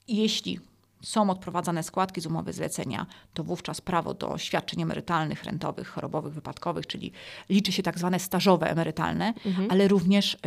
jeśli 0.09 0.61
są 1.03 1.31
odprowadzane 1.31 1.83
składki 1.83 2.21
z 2.21 2.27
umowy 2.27 2.53
zlecenia, 2.53 3.07
to 3.35 3.45
wówczas 3.45 3.81
prawo 3.81 4.15
do 4.15 4.39
świadczeń 4.39 4.83
emerytalnych, 4.83 5.45
rentowych, 5.45 5.89
chorobowych, 5.89 6.35
wypadkowych, 6.35 6.87
czyli 6.87 7.13
liczy 7.49 7.73
się 7.73 7.83
tak 7.83 7.99
zwane 7.99 8.19
stażowe 8.19 8.71
emerytalne, 8.71 9.35
mhm. 9.45 9.71
ale 9.71 9.89
również 9.89 10.39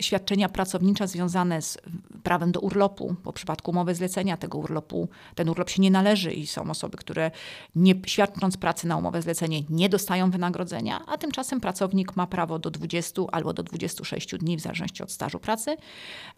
świadczenia 0.00 0.48
pracownicze 0.48 1.08
związane 1.08 1.62
z 1.62 1.78
prawem 2.22 2.52
do 2.52 2.60
urlopu, 2.60 3.16
bo 3.24 3.32
w 3.32 3.34
przypadku 3.34 3.70
umowy 3.70 3.94
zlecenia 3.94 4.36
tego 4.36 4.58
urlopu, 4.58 5.08
ten 5.34 5.48
urlop 5.48 5.70
się 5.70 5.82
nie 5.82 5.90
należy 5.90 6.32
i 6.32 6.46
są 6.46 6.70
osoby, 6.70 6.96
które 6.96 7.30
nie 7.74 7.94
świadcząc 8.06 8.56
pracy 8.56 8.86
na 8.86 8.96
umowę 8.96 9.22
zlecenie 9.22 9.62
nie 9.70 9.88
dostają 9.88 10.30
wynagrodzenia, 10.30 11.06
a 11.06 11.18
tymczasem 11.18 11.60
pracownik 11.60 12.16
ma 12.16 12.26
prawo 12.26 12.58
do 12.58 12.70
20 12.70 13.22
albo 13.32 13.52
do 13.52 13.62
26 13.62 14.38
dni, 14.38 14.56
w 14.56 14.60
zależności 14.60 15.02
od 15.02 15.12
stażu 15.12 15.38
pracy, 15.38 15.76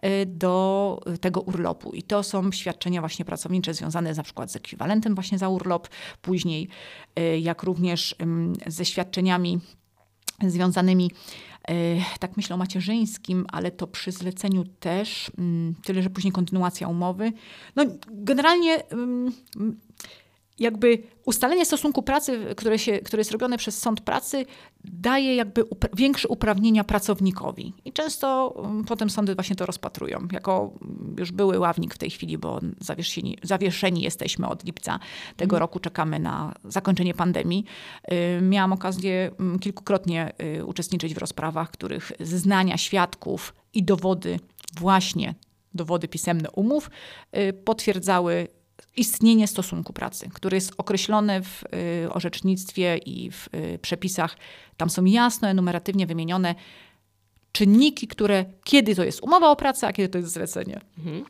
y, 0.04 0.26
do 0.26 1.00
tego 1.20 1.40
urlopu. 1.40 1.90
I 1.90 2.02
to 2.02 2.22
są 2.22 2.52
świadczenia 2.52 3.00
właśnie 3.00 3.24
pracownicze 3.24 3.74
związane 3.74 4.14
na 4.14 4.22
przykład 4.22 4.52
z 4.52 4.56
ekwiwalentem 4.56 5.14
właśnie 5.14 5.38
za 5.38 5.48
urlop, 5.48 5.88
później 6.22 6.68
y, 7.18 7.38
jak 7.38 7.62
również 7.62 8.16
ze 8.66 8.84
świadczeniami 8.84 9.60
związanymi 10.46 11.10
E, 11.68 11.74
tak 12.18 12.36
myślę 12.36 12.54
o 12.54 12.58
macierzyńskim, 12.58 13.46
ale 13.52 13.70
to 13.70 13.86
przy 13.86 14.12
zleceniu 14.12 14.64
też, 14.80 15.30
mm, 15.38 15.74
tyle 15.84 16.02
że 16.02 16.10
później 16.10 16.32
kontynuacja 16.32 16.88
umowy. 16.88 17.32
No, 17.76 17.84
generalnie 18.08 18.88
mm, 18.88 19.32
jakby 20.58 21.02
ustalenie 21.24 21.66
stosunku 21.66 22.02
pracy, 22.02 22.46
które, 22.56 22.78
się, 22.78 22.98
które 22.98 23.20
jest 23.20 23.30
robione 23.30 23.58
przez 23.58 23.78
sąd 23.78 24.00
pracy, 24.00 24.46
daje 24.84 25.34
jakby 25.34 25.64
upra 25.64 25.88
większe 25.96 26.28
uprawnienia 26.28 26.84
pracownikowi. 26.84 27.74
I 27.84 27.92
często 27.92 28.54
um, 28.56 28.84
potem 28.84 29.10
sądy 29.10 29.34
właśnie 29.34 29.56
to 29.56 29.66
rozpatrują. 29.66 30.28
Jako 30.32 30.72
mm, 30.82 31.16
już 31.18 31.32
były 31.32 31.58
ławnik 31.58 31.94
w 31.94 31.98
tej 31.98 32.10
chwili, 32.10 32.38
bo 32.38 32.60
zawieszeni, 32.80 33.38
zawieszeni 33.42 34.02
jesteśmy 34.02 34.48
od 34.48 34.64
lipca 34.64 34.98
tego 35.36 35.56
mm. 35.56 35.60
roku, 35.60 35.80
czekamy 35.80 36.18
na 36.18 36.54
zakończenie 36.64 37.14
pandemii. 37.14 37.64
Y, 38.12 38.40
miałam 38.42 38.72
okazję 38.72 39.30
mm, 39.40 39.58
kilkukrotnie 39.58 40.32
y, 40.58 40.64
uczestniczyć 40.64 41.14
w 41.14 41.18
rozprawach, 41.18 41.70
których 41.70 42.12
zeznania 42.20 42.76
świadków 42.76 43.54
i 43.74 43.82
dowody 43.82 44.40
właśnie 44.78 45.34
dowody 45.74 46.08
pisemne 46.08 46.50
umów 46.50 46.90
y, 47.36 47.52
potwierdzały 47.52 48.48
istnienie 48.96 49.46
stosunku 49.46 49.92
pracy, 49.92 50.30
który 50.34 50.56
jest 50.56 50.72
określony 50.76 51.42
w 51.42 51.64
y, 52.04 52.12
orzecznictwie 52.12 52.96
i 52.96 53.30
w 53.30 53.48
y, 53.54 53.78
przepisach. 53.78 54.36
Tam 54.76 54.90
są 54.90 55.04
jasno, 55.04 55.48
enumeratywnie 55.48 56.06
wymienione 56.06 56.54
czynniki, 57.52 58.08
które, 58.08 58.44
kiedy 58.64 58.94
to 58.94 59.04
jest 59.04 59.22
umowa 59.22 59.50
o 59.50 59.56
pracę, 59.56 59.86
a 59.86 59.92
kiedy 59.92 60.08
to 60.08 60.18
jest 60.18 60.32
zlecenie. 60.32 60.80
Mhm. 60.98 61.24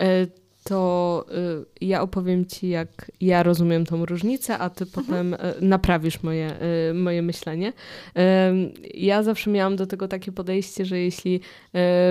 E, 0.00 0.26
to 0.70 1.26
y, 1.80 1.86
ja 1.86 2.02
opowiem 2.02 2.46
ci, 2.46 2.68
jak 2.68 3.10
ja 3.20 3.42
rozumiem 3.42 3.86
tą 3.86 4.06
różnicę, 4.06 4.58
a 4.58 4.70
ty 4.70 4.84
mhm. 4.84 4.90
potem 4.94 5.34
y, 5.34 5.38
naprawisz 5.60 6.22
moje, 6.22 6.54
y, 6.90 6.94
moje 6.94 7.22
myślenie. 7.22 7.72
Ja 8.94 9.22
zawsze 9.22 9.50
miałam 9.50 9.76
do 9.76 9.86
tego 9.86 10.08
takie 10.08 10.32
podejście, 10.32 10.84
że 10.84 10.98
jeśli 10.98 11.40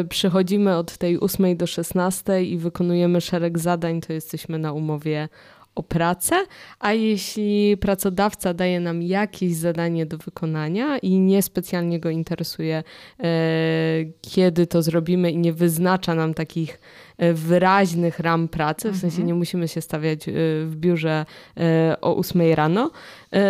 przychodzimy 0.09 0.77
od 0.77 0.97
tej 0.97 1.19
8 1.19 1.57
do 1.57 1.67
16 1.67 2.43
i 2.43 2.57
wykonujemy 2.57 3.21
szereg 3.21 3.59
zadań, 3.59 4.01
to 4.01 4.13
jesteśmy 4.13 4.59
na 4.59 4.73
umowie 4.73 5.29
o 5.75 5.83
pracę, 5.83 6.35
a 6.79 6.93
jeśli 6.93 7.77
pracodawca 7.77 8.53
daje 8.53 8.79
nam 8.79 9.01
jakieś 9.01 9.55
zadanie 9.55 10.05
do 10.05 10.17
wykonania 10.17 10.97
i 10.97 11.19
niespecjalnie 11.19 11.99
go 11.99 12.09
interesuje, 12.09 12.83
kiedy 14.21 14.67
to 14.67 14.81
zrobimy 14.81 15.31
i 15.31 15.37
nie 15.37 15.53
wyznacza 15.53 16.15
nam 16.15 16.33
takich 16.33 16.79
E, 17.19 17.33
wyraźnych 17.33 18.19
ram 18.19 18.47
pracy, 18.47 18.91
w 18.91 18.97
sensie 18.97 19.15
mhm. 19.15 19.27
nie 19.27 19.33
musimy 19.33 19.67
się 19.67 19.81
stawiać 19.81 20.27
e, 20.27 20.31
w 20.65 20.75
biurze 20.75 21.25
e, 21.57 21.97
o 22.01 22.17
8 22.17 22.53
rano, 22.53 22.91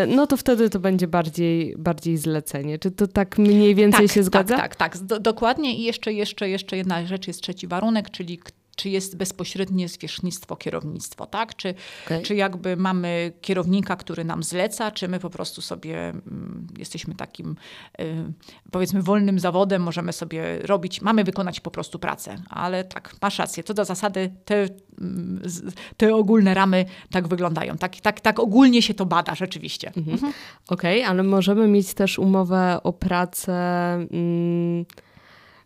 no 0.08 0.28
to 0.28 0.38
wtedy 0.38 0.70
to 0.70 0.80
będzie 0.80 1.08
bardziej, 1.08 1.76
bardziej 1.78 2.18
zlecenie. 2.18 2.80
Czy 2.80 2.92
to 2.92 3.08
tak 3.08 3.38
mniej 3.38 3.76
więcej 3.76 4.08
tak, 4.08 4.16
się 4.16 4.24
zgadza? 4.24 4.58
Tak, 4.58 4.76
tak, 4.76 4.98
tak. 4.98 5.20
dokładnie. 5.20 5.76
I 5.76 5.84
jeszcze, 5.84 6.14
jeszcze, 6.14 6.50
jeszcze 6.50 6.78
jedna 6.78 7.06
rzecz 7.06 7.28
jest 7.28 7.42
trzeci 7.42 7.68
warunek, 7.68 8.10
czyli 8.10 8.40
czy 8.80 8.90
jest 8.90 9.18
bezpośrednie 9.18 9.90
zwierzchnictwo, 9.90 10.56
kierownictwo, 10.56 11.26
tak? 11.26 11.56
Czy, 11.56 11.74
okay. 12.06 12.22
czy 12.22 12.36
jakby 12.36 12.78
mamy 12.78 13.32
kierownika, 13.42 13.96
który 13.96 14.24
nam 14.24 14.44
zleca, 14.44 14.92
czy 14.92 15.08
my 15.08 15.20
po 15.20 15.30
prostu 15.30 15.62
sobie 15.62 16.10
mm, 16.10 16.68
jesteśmy 16.78 17.16
takim, 17.16 17.56
y, 18.02 18.34
powiedzmy, 18.72 19.02
wolnym 19.02 19.40
zawodem, 19.40 19.82
możemy 19.84 20.14
sobie 20.14 20.60
robić, 20.60 21.02
mamy 21.02 21.24
wykonać 21.24 21.60
po 21.60 21.72
prostu 21.72 22.00
pracę. 22.00 22.36
Ale 22.50 22.84
tak, 22.84 23.16
masz 23.22 23.40
rację, 23.40 23.64
to 23.64 23.74
do 23.74 23.86
zasady 23.86 24.32
te, 24.46 24.68
mm, 25.02 25.42
te 25.98 26.16
ogólne 26.16 26.54
ramy 26.54 26.86
tak 27.12 27.28
wyglądają. 27.28 27.78
Tak, 27.78 27.96
tak, 27.96 28.22
tak 28.22 28.40
ogólnie 28.40 28.82
się 28.82 28.94
to 28.94 29.06
bada 29.06 29.36
rzeczywiście. 29.36 29.88
Mhm. 29.88 30.14
Mhm. 30.14 30.34
Okej, 30.70 31.00
okay, 31.00 31.12
ale 31.12 31.24
możemy 31.24 31.68
mieć 31.68 31.94
też 31.94 32.20
umowę 32.20 32.80
o 32.84 32.94
pracę. 32.94 33.54
Mm, 33.94 34.86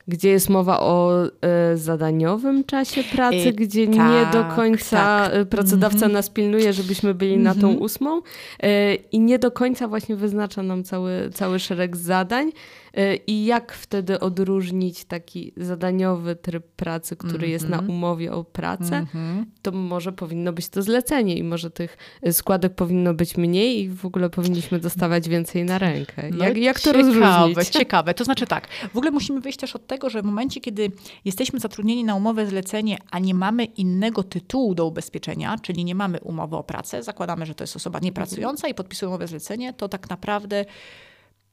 gdzie 0.08 0.30
jest 0.30 0.50
mowa 0.50 0.80
o 0.80 1.12
e, 1.26 1.78
zadaniowym 1.78 2.64
czasie 2.64 3.04
pracy, 3.04 3.50
I, 3.50 3.54
gdzie 3.54 3.88
tak, 3.88 3.96
nie 3.96 4.26
do 4.34 4.56
końca 4.56 4.98
tak. 4.98 5.34
E, 5.34 5.46
pracodawca 5.46 5.98
mm 5.98 6.10
-hmm. 6.10 6.14
nas 6.14 6.30
pilnuje, 6.30 6.74
żebyśmy 6.74 7.14
byli 7.14 7.34
mm 7.34 7.42
-hmm. 7.42 7.56
na 7.56 7.62
tą 7.62 7.68
mhm. 7.68 7.82
ósmą 7.82 8.22
e, 8.64 8.96
i 8.96 9.20
nie 9.20 9.40
do 9.40 9.52
końca 9.52 9.88
właśnie 9.88 10.16
wyznacza 10.16 10.64
nam 10.64 10.84
cały, 10.84 11.30
cały 11.34 11.60
szereg 11.60 11.98
zadań. 11.98 12.52
E, 12.94 13.16
I 13.16 13.46
jak 13.46 13.74
wtedy 13.74 14.20
odróżnić 14.20 15.06
taki 15.06 15.54
zadaniowy 15.58 16.36
tryb 16.36 16.68
pracy, 16.68 17.16
który 17.16 17.34
mm 17.34 17.48
-hmm. 17.48 17.52
jest 17.52 17.70
na 17.70 17.78
mhm. 17.78 17.90
umowie 17.90 18.34
o 18.34 18.44
pracę? 18.44 18.96
Mm 18.96 19.06
-hmm. 19.06 19.46
To 19.62 19.72
może 19.72 20.12
powinno 20.12 20.54
być 20.54 20.70
to 20.70 20.82
zlecenie 20.82 21.38
i 21.38 21.44
może 21.44 21.72
tych 21.72 21.98
składek 22.32 22.76
powinno 22.76 23.14
być 23.14 23.38
mniej 23.38 23.80
i 23.80 23.90
w 23.90 24.06
ogóle 24.06 24.30
powinniśmy 24.30 24.80
dostawać 24.80 25.30
więcej 25.30 25.66
na 25.66 25.78
rękę. 25.78 26.30
No 26.32 26.46
jak, 26.46 26.58
jak 26.58 26.80
to 26.80 26.94
ciekawe, 26.94 27.04
rozróżnić? 27.04 27.70
Ciekawe. 27.80 28.14
To 28.14 28.24
znaczy 28.24 28.48
tak, 28.48 28.68
w 28.94 28.98
ogóle 28.98 29.12
musimy 29.12 29.42
wyjść 29.42 29.60
też 29.60 29.76
od 29.76 29.88
tego, 29.88 30.10
że 30.10 30.22
w 30.22 30.26
momencie, 30.26 30.62
kiedy 30.62 30.92
jesteśmy 31.26 31.60
zatrudnieni 31.60 32.04
na 32.04 32.16
umowę 32.16 32.48
zlecenie, 32.48 32.98
a 33.12 33.20
nie 33.20 33.34
mamy 33.34 33.66
innego 33.66 34.24
tytułu 34.24 34.76
do 34.76 34.86
ubezpieczenia, 34.86 35.58
czyli 35.62 35.86
nie 35.86 35.96
mamy 35.96 36.20
umowy 36.20 36.56
o 36.56 36.64
pracę, 36.64 37.04
zakładamy, 37.04 37.46
że 37.46 37.56
to 37.56 37.64
jest 37.64 37.76
osoba 37.76 38.00
niepracująca 38.00 38.68
i 38.68 38.74
podpisuje 38.74 39.10
umowę 39.10 39.28
zlecenie, 39.28 39.74
to 39.74 39.90
tak 39.90 40.10
naprawdę 40.10 40.66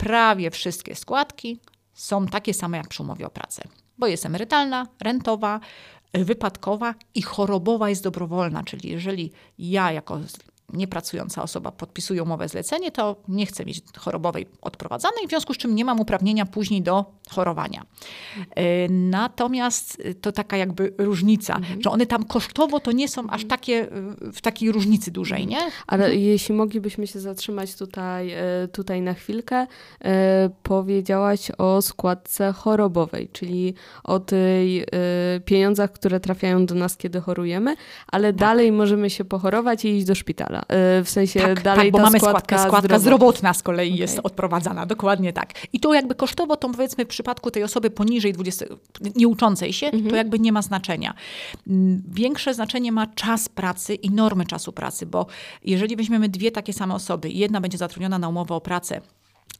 prawie 0.00 0.50
wszystkie 0.50 0.95
składki 0.95 1.61
są 1.95 2.26
takie 2.26 2.54
same 2.54 2.76
jak 2.76 2.88
przy 2.88 3.02
umowie 3.02 3.26
o 3.26 3.30
pracę, 3.30 3.62
bo 3.99 4.07
jest 4.07 4.26
emerytalna, 4.26 4.87
rentowa, 5.00 5.61
wypadkowa 6.12 6.95
i 7.14 7.23
chorobowa 7.23 7.88
jest 7.88 8.02
dobrowolna, 8.02 8.62
czyli 8.62 8.90
jeżeli 8.90 9.33
ja 9.59 9.92
jako 9.92 10.21
niepracująca 10.72 11.42
osoba 11.42 11.72
podpisuje 11.72 12.22
umowę 12.22 12.48
zlecenie, 12.48 12.90
to 12.92 13.16
nie 13.28 13.46
chce 13.46 13.64
mieć 13.64 13.82
chorobowej 13.98 14.46
odprowadzanej, 14.60 15.26
w 15.26 15.30
związku 15.30 15.54
z 15.54 15.56
czym 15.56 15.74
nie 15.74 15.84
mam 15.84 16.00
uprawnienia 16.00 16.46
później 16.46 16.82
do 16.82 17.04
chorowania. 17.30 17.82
E, 18.50 18.88
natomiast 18.88 20.02
to 20.20 20.32
taka 20.32 20.56
jakby 20.56 20.94
różnica, 20.98 21.56
mhm. 21.56 21.82
że 21.82 21.90
one 21.90 22.06
tam 22.06 22.24
kosztowo 22.24 22.80
to 22.80 22.92
nie 22.92 23.08
są 23.08 23.30
aż 23.30 23.44
takie 23.44 23.88
w 24.32 24.40
takiej 24.40 24.72
różnicy 24.72 25.10
dużej, 25.10 25.46
nie? 25.46 25.60
Ale 25.86 26.04
mhm. 26.04 26.22
jeśli 26.22 26.54
moglibyśmy 26.54 27.06
się 27.06 27.20
zatrzymać 27.20 27.74
tutaj, 27.74 28.30
e, 28.30 28.68
tutaj 28.72 29.02
na 29.02 29.14
chwilkę, 29.14 29.66
e, 30.04 30.50
powiedziałaś 30.62 31.50
o 31.58 31.82
składce 31.82 32.52
chorobowej, 32.52 33.28
czyli 33.32 33.74
o 34.04 34.20
tej 34.20 34.86
pieniądzach, 35.44 35.92
które 35.92 36.20
trafiają 36.20 36.66
do 36.66 36.74
nas, 36.74 36.96
kiedy 36.96 37.20
chorujemy, 37.20 37.76
ale 38.06 38.32
tak. 38.32 38.40
dalej 38.40 38.72
możemy 38.72 39.10
się 39.10 39.24
pochorować 39.24 39.84
i 39.84 39.88
iść 39.88 40.06
do 40.06 40.14
szpitala. 40.14 40.59
Y, 40.62 41.04
w 41.04 41.10
sensie 41.10 41.40
tak, 41.40 41.62
dalej 41.62 41.86
tak, 41.86 41.92
bo 41.92 41.98
mamy 41.98 42.20
składkę, 42.20 42.58
składka 42.58 42.98
zdrowotna 42.98 43.54
z 43.54 43.62
kolei 43.62 43.88
okay. 43.88 44.00
jest 44.00 44.20
odprowadzana, 44.22 44.86
dokładnie 44.86 45.32
tak. 45.32 45.52
I 45.72 45.80
to 45.80 45.94
jakby 45.94 46.14
kosztowo, 46.14 46.56
to 46.56 46.68
powiedzmy 46.68 47.04
w 47.04 47.08
przypadku 47.08 47.50
tej 47.50 47.64
osoby 47.64 47.90
poniżej 47.90 48.32
20, 48.32 48.66
nieuczącej 49.16 49.72
się, 49.72 49.86
mhm. 49.86 50.10
to 50.10 50.16
jakby 50.16 50.38
nie 50.38 50.52
ma 50.52 50.62
znaczenia. 50.62 51.14
Mm, 51.66 52.02
większe 52.08 52.54
znaczenie 52.54 52.92
ma 52.92 53.06
czas 53.06 53.48
pracy 53.48 53.94
i 53.94 54.10
normy 54.10 54.46
czasu 54.46 54.72
pracy, 54.72 55.06
bo 55.06 55.26
jeżeli 55.64 55.96
weźmiemy 55.96 56.28
dwie 56.28 56.50
takie 56.50 56.72
same 56.72 56.94
osoby 56.94 57.28
i 57.28 57.38
jedna 57.38 57.60
będzie 57.60 57.78
zatrudniona 57.78 58.18
na 58.18 58.28
umowę 58.28 58.54
o 58.54 58.60
pracę, 58.60 59.00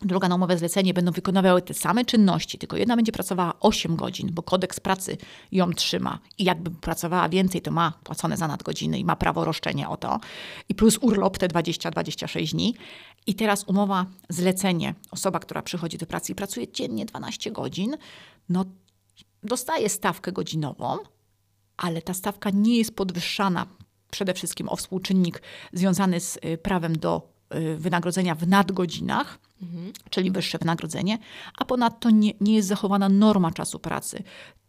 druga 0.03 0.29
na 0.29 0.35
umowę 0.35 0.59
zlecenie 0.59 0.95
będą 0.95 1.13
wykonywały 1.13 1.63
te 1.63 1.75
same 1.75 2.05
czynności, 2.05 2.59
tylko 2.59 2.77
jedna 2.77 2.97
będzie 2.97 3.13
pracowała 3.13 3.61
8 3.61 3.97
godzin, 3.97 4.29
bo 4.33 4.43
kodeks 4.43 4.81
pracy 4.81 5.17
ją 5.53 5.73
trzyma 5.73 6.19
i 6.39 6.45
jakby 6.45 6.71
pracowała 6.71 7.29
więcej, 7.29 7.63
to 7.63 7.71
ma 7.71 7.93
płacone 8.05 8.37
za 8.37 8.49
nadgodziny 8.49 8.99
i 8.99 9.05
ma 9.05 9.17
prawo 9.17 9.45
roszczenia 9.45 9.91
o 9.91 9.97
to. 9.97 10.21
I 10.69 10.75
plus 10.75 10.99
urlop 11.01 11.39
te 11.39 11.49
20-26 11.49 12.53
dni. 12.53 12.75
I 13.27 13.35
teraz 13.35 13.65
umowa 13.65 14.07
zlecenie. 14.29 14.95
Osoba, 15.11 15.39
która 15.39 15.63
przychodzi 15.63 15.99
do 15.99 16.07
pracy 16.07 16.33
i 16.33 16.35
pracuje 16.35 16.73
dziennie 16.73 17.07
12 17.07 17.51
godzin, 17.51 17.97
no 18.49 18.65
dostaje 19.43 19.89
stawkę 19.89 20.33
godzinową, 20.33 20.99
ale 21.77 22.03
ta 22.03 22.15
stawka 22.15 22.51
nie 22.51 22.79
jest 22.79 22.97
podwyższana 22.97 23.67
przede 24.11 24.35
wszystkim 24.35 24.69
o 24.69 24.77
współczynnik 24.77 25.43
związany 25.73 26.21
z 26.21 26.37
y, 26.37 26.59
prawem 26.59 26.99
do 26.99 27.33
y, 27.55 27.77
wynagrodzenia 27.77 28.35
w 28.35 28.49
nadgodzinach, 28.49 29.39
mhm. 29.63 29.93
czyli 30.11 30.31
wyższe 30.31 30.59
wynagrodzenie, 30.59 31.19
a 31.59 31.65
ponadto 31.65 32.11
nie, 32.11 32.33
nie 32.41 32.55
jest 32.55 32.69
zachowana 32.69 33.09
norma 33.09 33.51
czasu 33.51 33.79
pracy 33.79 34.23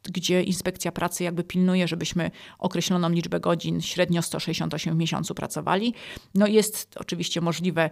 gdzie 0.04 0.44
inspekcja 0.44 0.92
pracy 0.92 1.24
jakby 1.24 1.44
pilnuje, 1.44 1.88
żebyśmy 1.88 2.32
określoną 2.60 3.10
liczbę 3.10 3.40
godzin, 3.40 3.82
średnio 3.82 4.22
168 4.22 4.94
w 4.94 4.98
miesiącu 4.98 5.36
pracowali. 5.36 5.94
No 6.36 6.48
jest 6.48 6.96
oczywiście 7.00 7.42
możliwe 7.42 7.90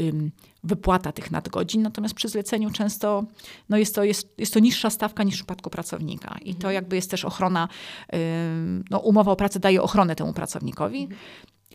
ym, 0.00 0.30
wypłata 0.64 1.12
tych 1.12 1.30
nadgodzin, 1.30 1.82
natomiast 1.82 2.14
przy 2.14 2.28
zleceniu 2.28 2.70
często 2.70 3.24
no 3.68 3.76
jest, 3.76 3.94
to, 3.94 4.04
jest, 4.04 4.34
jest 4.38 4.54
to 4.54 4.60
niższa 4.60 4.90
stawka 4.90 5.22
niż 5.22 5.34
w 5.34 5.38
przypadku 5.38 5.70
pracownika. 5.70 6.38
I 6.42 6.54
to 6.54 6.58
mhm. 6.58 6.74
jakby 6.74 6.96
jest 6.96 7.10
też 7.10 7.24
ochrona, 7.24 7.68
ym, 8.14 8.84
no 8.90 8.98
umowa 8.98 9.32
o 9.32 9.36
pracę 9.36 9.60
daje 9.60 9.82
ochronę 9.82 10.16
temu 10.16 10.32
pracownikowi. 10.32 11.02
Mhm. 11.02 11.20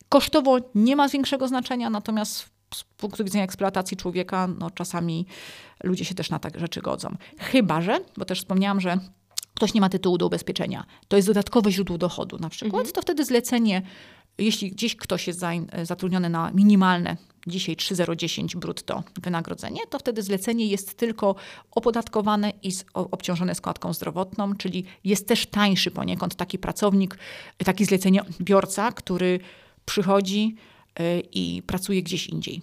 Kosztowo 0.09 0.57
nie 0.75 0.95
ma 0.95 1.09
większego 1.09 1.47
znaczenia, 1.47 1.89
natomiast 1.89 2.56
z 2.73 2.83
punktu 2.83 3.23
widzenia 3.23 3.43
eksploatacji 3.43 3.97
człowieka, 3.97 4.47
no 4.59 4.71
czasami 4.71 5.25
ludzie 5.83 6.05
się 6.05 6.15
też 6.15 6.29
na 6.29 6.39
takie 6.39 6.59
rzeczy 6.59 6.81
godzą. 6.81 7.15
Chyba, 7.39 7.81
że, 7.81 7.99
bo 8.17 8.25
też 8.25 8.39
wspomniałam, 8.39 8.81
że 8.81 8.99
ktoś 9.53 9.73
nie 9.73 9.81
ma 9.81 9.89
tytułu 9.89 10.17
do 10.17 10.27
ubezpieczenia, 10.27 10.85
to 11.07 11.15
jest 11.15 11.27
dodatkowe 11.27 11.71
źródło 11.71 11.97
dochodu 11.97 12.37
na 12.39 12.49
przykład, 12.49 12.79
mhm. 12.79 12.93
to 12.93 13.01
wtedy 13.01 13.25
zlecenie, 13.25 13.81
jeśli 14.37 14.71
gdzieś 14.71 14.95
ktoś 14.95 15.27
jest 15.27 15.41
zatrudniony 15.83 16.29
na 16.29 16.51
minimalne, 16.51 17.17
dzisiaj 17.47 17.75
3010 17.75 18.55
brutto 18.55 19.03
wynagrodzenie, 19.21 19.81
to 19.89 19.99
wtedy 19.99 20.23
zlecenie 20.23 20.67
jest 20.67 20.97
tylko 20.97 21.35
opodatkowane 21.71 22.53
i 22.63 22.71
obciążone 22.93 23.55
składką 23.55 23.93
zdrowotną, 23.93 24.55
czyli 24.55 24.85
jest 25.03 25.27
też 25.27 25.45
tańszy 25.45 25.91
poniekąd 25.91 26.35
taki 26.35 26.59
pracownik, 26.59 27.17
taki 27.65 27.85
zleceniobiorca, 27.85 28.91
który 28.91 29.39
przychodzi 29.85 30.55
i 31.33 31.63
pracuje 31.67 32.03
gdzieś 32.03 32.27
indziej. 32.27 32.61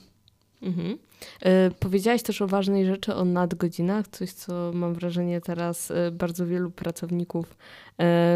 Mhm. 0.63 0.99
E, 1.43 1.71
powiedziałaś 1.81 2.23
też 2.23 2.43
o 2.43 2.47
ważnej 2.47 2.87
rzeczy, 2.87 3.15
o 3.15 3.25
nadgodzinach, 3.25 4.09
coś 4.09 4.33
co 4.33 4.71
mam 4.75 4.95
wrażenie 4.95 5.41
teraz 5.41 5.91
e, 5.91 6.11
bardzo 6.11 6.47
wielu 6.47 6.71
pracowników, 6.71 7.57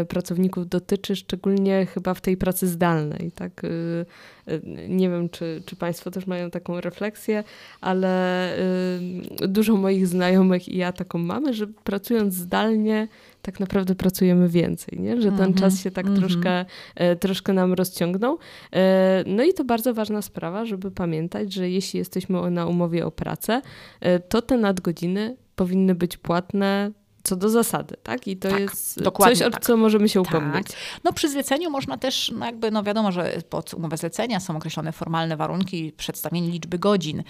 pracowników 0.07 0.69
dotyczy, 0.69 1.15
szczególnie 1.15 1.85
chyba 1.85 2.13
w 2.13 2.21
tej 2.21 2.37
pracy 2.37 2.67
zdalnej. 2.67 3.31
Tak? 3.31 3.61
Nie 4.87 5.09
wiem, 5.09 5.29
czy, 5.29 5.63
czy 5.65 5.75
Państwo 5.75 6.11
też 6.11 6.27
mają 6.27 6.51
taką 6.51 6.81
refleksję, 6.81 7.43
ale 7.81 8.53
dużo 9.47 9.75
moich 9.75 10.07
znajomych 10.07 10.69
i 10.69 10.77
ja 10.77 10.91
taką 10.91 11.19
mamy, 11.19 11.53
że 11.53 11.67
pracując 11.67 12.33
zdalnie, 12.33 13.07
tak 13.41 13.59
naprawdę 13.59 13.95
pracujemy 13.95 14.49
więcej, 14.49 14.99
nie? 14.99 15.21
że 15.21 15.31
ten 15.31 15.39
mm 15.39 15.53
-hmm, 15.53 15.59
czas 15.59 15.81
się 15.81 15.91
tak 15.91 16.05
mm 16.05 16.17
-hmm. 16.17 16.19
troszkę, 16.19 16.65
troszkę 17.19 17.53
nam 17.53 17.73
rozciągnął. 17.73 18.37
No 19.25 19.43
i 19.43 19.53
to 19.53 19.63
bardzo 19.63 19.93
ważna 19.93 20.21
sprawa, 20.21 20.65
żeby 20.65 20.91
pamiętać, 20.91 21.53
że 21.53 21.69
jeśli 21.69 21.97
jesteśmy 21.97 22.51
na 22.51 22.65
umowie 22.65 23.05
o 23.05 23.11
pracę, 23.11 23.61
e, 24.01 24.19
to 24.19 24.41
te 24.41 24.57
nadgodziny 24.57 25.37
powinny 25.55 25.95
być 25.95 26.17
płatne 26.17 26.91
co 27.23 27.35
do 27.35 27.49
zasady, 27.49 27.95
tak? 28.03 28.27
I 28.27 28.37
to 28.37 28.49
tak, 28.49 28.59
jest 28.59 29.01
coś, 29.17 29.41
o 29.41 29.49
tak. 29.49 29.65
co 29.65 29.77
możemy 29.77 30.09
się 30.09 30.21
upomnieć. 30.21 30.67
Tak. 30.67 30.77
No 31.03 31.13
przy 31.13 31.29
zleceniu 31.29 31.69
można 31.69 31.97
też, 31.97 32.31
no 32.35 32.45
jakby, 32.45 32.71
no 32.71 32.83
wiadomo, 32.83 33.11
że 33.11 33.41
pod 33.49 33.73
umowę 33.73 33.97
zlecenia 33.97 34.39
są 34.39 34.57
określone 34.57 34.91
formalne 34.91 35.37
warunki, 35.37 35.93
przedstawienie 35.97 36.49
liczby 36.49 36.79
godzin. 36.79 37.23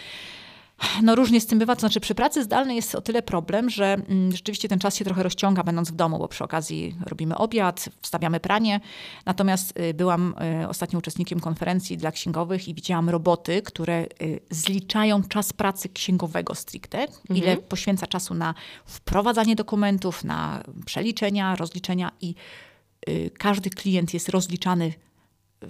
No 1.04 1.16
różnie 1.16 1.42
z 1.42 1.46
tym 1.46 1.60
bywa, 1.60 1.76
to 1.76 1.80
znaczy 1.80 2.00
przy 2.00 2.16
pracy 2.16 2.44
zdalnej 2.44 2.76
jest 2.76 2.96
o 2.96 3.02
tyle 3.02 3.22
problem, 3.22 3.70
że 3.70 3.94
mm, 3.94 4.32
rzeczywiście 4.32 4.68
ten 4.68 4.80
czas 4.80 4.96
się 4.96 5.06
trochę 5.06 5.24
rozciąga 5.24 5.64
będąc 5.64 5.92
w 5.92 5.96
domu, 5.96 6.20
bo 6.20 6.28
przy 6.28 6.44
okazji 6.44 6.96
robimy 7.06 7.38
obiad, 7.38 7.90
wstawiamy 8.02 8.40
pranie. 8.40 8.80
Natomiast 9.26 9.80
y, 9.80 9.94
byłam 9.94 10.36
y, 10.64 10.68
ostatnio 10.68 11.00
uczestnikiem 11.00 11.40
konferencji 11.40 11.98
dla 11.98 12.12
księgowych 12.12 12.68
i 12.68 12.74
widziałam 12.74 13.10
roboty, 13.10 13.62
które 13.62 14.06
y, 14.22 14.40
zliczają 14.50 15.24
czas 15.24 15.54
pracy 15.54 15.90
księgowego 15.90 16.56
stricte, 16.56 16.98
mhm. 17.02 17.18
ile 17.30 17.58
poświęca 17.58 18.08
czasu 18.08 18.34
na 18.34 18.54
wprowadzanie 18.86 19.56
dokumentów, 19.56 20.24
na 20.24 20.64
przeliczenia, 20.86 21.56
rozliczenia 21.56 22.12
i 22.22 22.36
każdy 23.38 23.70
klient 23.70 24.14
jest 24.14 24.30
rozliczany 24.30 24.94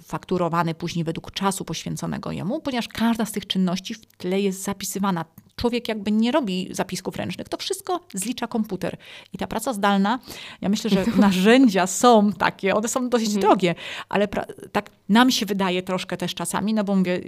fakturowany 0.02 0.74
później 0.74 1.04
według 1.04 1.32
czasu 1.32 1.64
poświęconego 1.64 2.32
jemu, 2.32 2.60
ponieważ 2.60 2.88
każda 2.88 3.26
z 3.26 3.32
tych 3.32 3.46
czynności 3.46 3.94
w 3.94 4.06
tle 4.06 4.40
jest 4.40 4.62
zapisywana. 4.62 5.24
Człowiek 5.56 5.88
jakby 5.88 6.12
nie 6.12 6.32
robi 6.32 6.68
zapisków 6.70 7.16
ręcznych, 7.16 7.48
to 7.48 7.56
wszystko 7.56 8.00
zlicza 8.14 8.46
komputer. 8.46 8.96
I 9.32 9.38
ta 9.38 9.46
praca 9.46 9.72
zdalna, 9.72 10.18
ja 10.60 10.68
myślę, 10.68 10.90
że 10.90 11.04
narzędzia 11.16 11.86
są 11.86 12.32
takie, 12.32 12.74
one 12.74 12.88
są 12.88 13.08
dość 13.08 13.24
mhm. 13.24 13.40
drogie, 13.40 13.74
ale 14.08 14.28
tak 14.72 14.90
nam 15.08 15.30
się 15.30 15.46
wydaje 15.46 15.82
troszkę 15.82 16.16
też 16.16 16.34
czasami, 16.34 16.74
no 16.74 16.84
bo 16.84 16.96
mówię, 16.96 17.20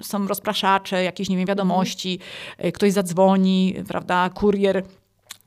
są 0.00 0.28
rozpraszacze, 0.28 1.04
jakieś, 1.04 1.28
nie 1.28 1.36
wiem, 1.36 1.46
wiadomości, 1.46 2.18
mhm. 2.50 2.72
ktoś 2.72 2.92
zadzwoni, 2.92 3.74
prawda, 3.88 4.30
kurier 4.30 4.84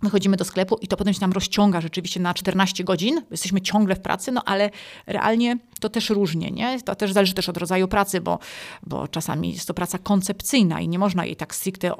Wychodzimy 0.02 0.38
do 0.38 0.46
sklepu 0.46 0.78
i 0.82 0.88
to 0.88 0.98
potem 0.98 1.14
się 1.14 1.22
nam 1.22 1.32
rozciąga 1.32 1.82
rzeczywiście 1.82 2.20
na 2.20 2.34
14 2.34 2.84
godzin. 2.84 3.22
Jesteśmy 3.32 3.62
ciągle 3.62 3.96
w 3.96 4.00
pracy, 4.00 4.32
no 4.32 4.44
ale 4.46 4.70
realnie 5.08 5.58
to 5.80 5.90
też 5.90 6.10
różnie, 6.10 6.52
nie? 6.52 6.82
To 6.82 6.96
też 6.96 7.14
zależy 7.14 7.34
też 7.34 7.50
od 7.50 7.58
rodzaju 7.58 7.88
pracy, 7.88 8.22
bo, 8.22 8.40
bo 8.84 9.08
czasami 9.08 9.54
jest 9.54 9.68
to 9.68 9.74
praca 9.74 9.98
koncepcyjna 9.98 10.82
i 10.82 10.88
nie 10.88 11.00
można 11.00 11.26
jej 11.26 11.36
tak 11.36 11.56
stricte 11.56 11.92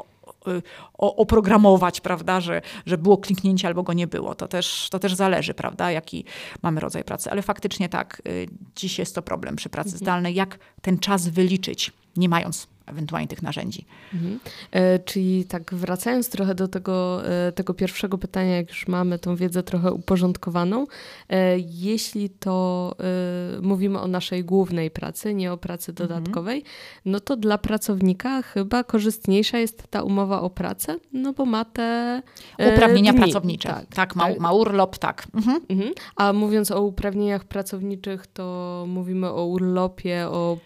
oprogramować, 0.98 2.02
prawda, 2.02 2.42
że, 2.42 2.62
że 2.86 2.98
było 2.98 3.18
kliknięcie 3.18 3.68
albo 3.68 3.84
go 3.84 3.94
nie 3.94 4.08
było. 4.08 4.36
To 4.36 4.48
też, 4.48 4.88
to 4.92 5.00
też 5.00 5.14
zależy, 5.14 5.54
prawda, 5.54 5.92
jaki 5.92 6.26
mamy 6.62 6.80
rodzaj 6.80 7.04
pracy. 7.04 7.32
Ale 7.32 7.42
faktycznie 7.42 7.90
tak, 7.90 8.22
y, 8.28 8.48
dziś 8.76 9.00
jest 9.00 9.16
to 9.16 9.22
problem 9.22 9.56
przy 9.56 9.70
pracy 9.70 9.88
mhm. 9.88 10.00
zdalnej, 10.00 10.36
jak 10.36 10.60
ten 10.82 11.00
czas 11.00 11.28
wyliczyć, 11.28 11.92
nie 12.18 12.30
mając 12.30 12.68
ewentualnie 12.86 13.28
tych 13.28 13.42
narzędzi. 13.42 13.86
Mhm. 14.14 14.40
E, 14.72 15.00
czyli 15.00 15.46
tak 15.46 15.74
wracając 15.74 16.30
trochę 16.30 16.56
do 16.56 16.68
tego, 16.68 17.28
e, 17.30 17.52
tego 17.52 17.74
pierwszego 17.74 18.18
pytania, 18.18 18.56
jak 18.56 18.70
już 18.70 18.88
mamy 18.88 19.20
tą 19.20 19.36
wiedzę 19.36 19.64
trochę 19.64 19.92
uporządkowaną, 19.92 20.88
e, 21.30 21.60
jeśli 21.60 22.30
to 22.30 22.96
e, 23.00 23.62
mówimy 23.62 24.00
o 24.00 24.08
naszej 24.08 24.44
głównej 24.44 24.92
pracy, 24.92 25.34
nie 25.34 25.54
o 25.54 25.58
pracy 25.58 25.92
mhm. 25.92 26.10
dodatkowej, 26.10 26.58
mhm. 26.58 26.76
no 27.06 27.20
to 27.20 27.38
dla 27.38 27.58
pracownika 27.58 28.42
chyba 28.42 28.84
korzystniejsza 28.84 29.58
jest 29.58 29.88
ta 29.88 30.04
umowa 30.04 30.42
o 30.42 30.50
pracę, 30.50 30.98
no 31.14 31.34
bo 31.34 31.46
ma 31.46 31.66
te 31.66 32.22
e, 32.58 32.74
uprawnienia 32.74 33.12
dni. 33.12 33.22
pracownicze. 33.22 33.70
Tak, 33.70 33.86
tak, 33.96 34.16
ma, 34.16 34.28
tak. 34.28 34.40
ma 34.40 34.52
urlop, 34.52 34.98
tak. 34.98 35.28
Mhm. 35.34 35.62
mhm. 35.70 35.94
A 36.16 36.34
mówiąc 36.34 36.72
o 36.72 36.82
uprawnieniach 36.82 37.46
pracowniczych, 37.46 38.28
to 38.28 38.86
mówimy 38.88 39.30
o 39.30 39.46
urlopie, 39.46 40.28
o 40.28 40.58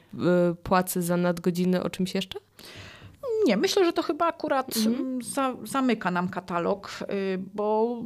płacy 0.64 1.02
za 1.02 1.18
nadgodziny, 1.18 1.84
o 1.84 1.90
czymś 1.90 2.16
jeszcze? 2.16 2.40
Nie, 3.46 3.58
myślę, 3.58 3.86
że 3.86 3.94
to 3.94 4.04
chyba 4.04 4.28
akurat 4.28 4.78
mhm. 4.78 5.22
Za, 5.22 5.56
zamyka 5.64 6.12
nam 6.12 6.30
katalog, 6.30 7.00
y, 7.12 7.40
bo. 7.54 8.02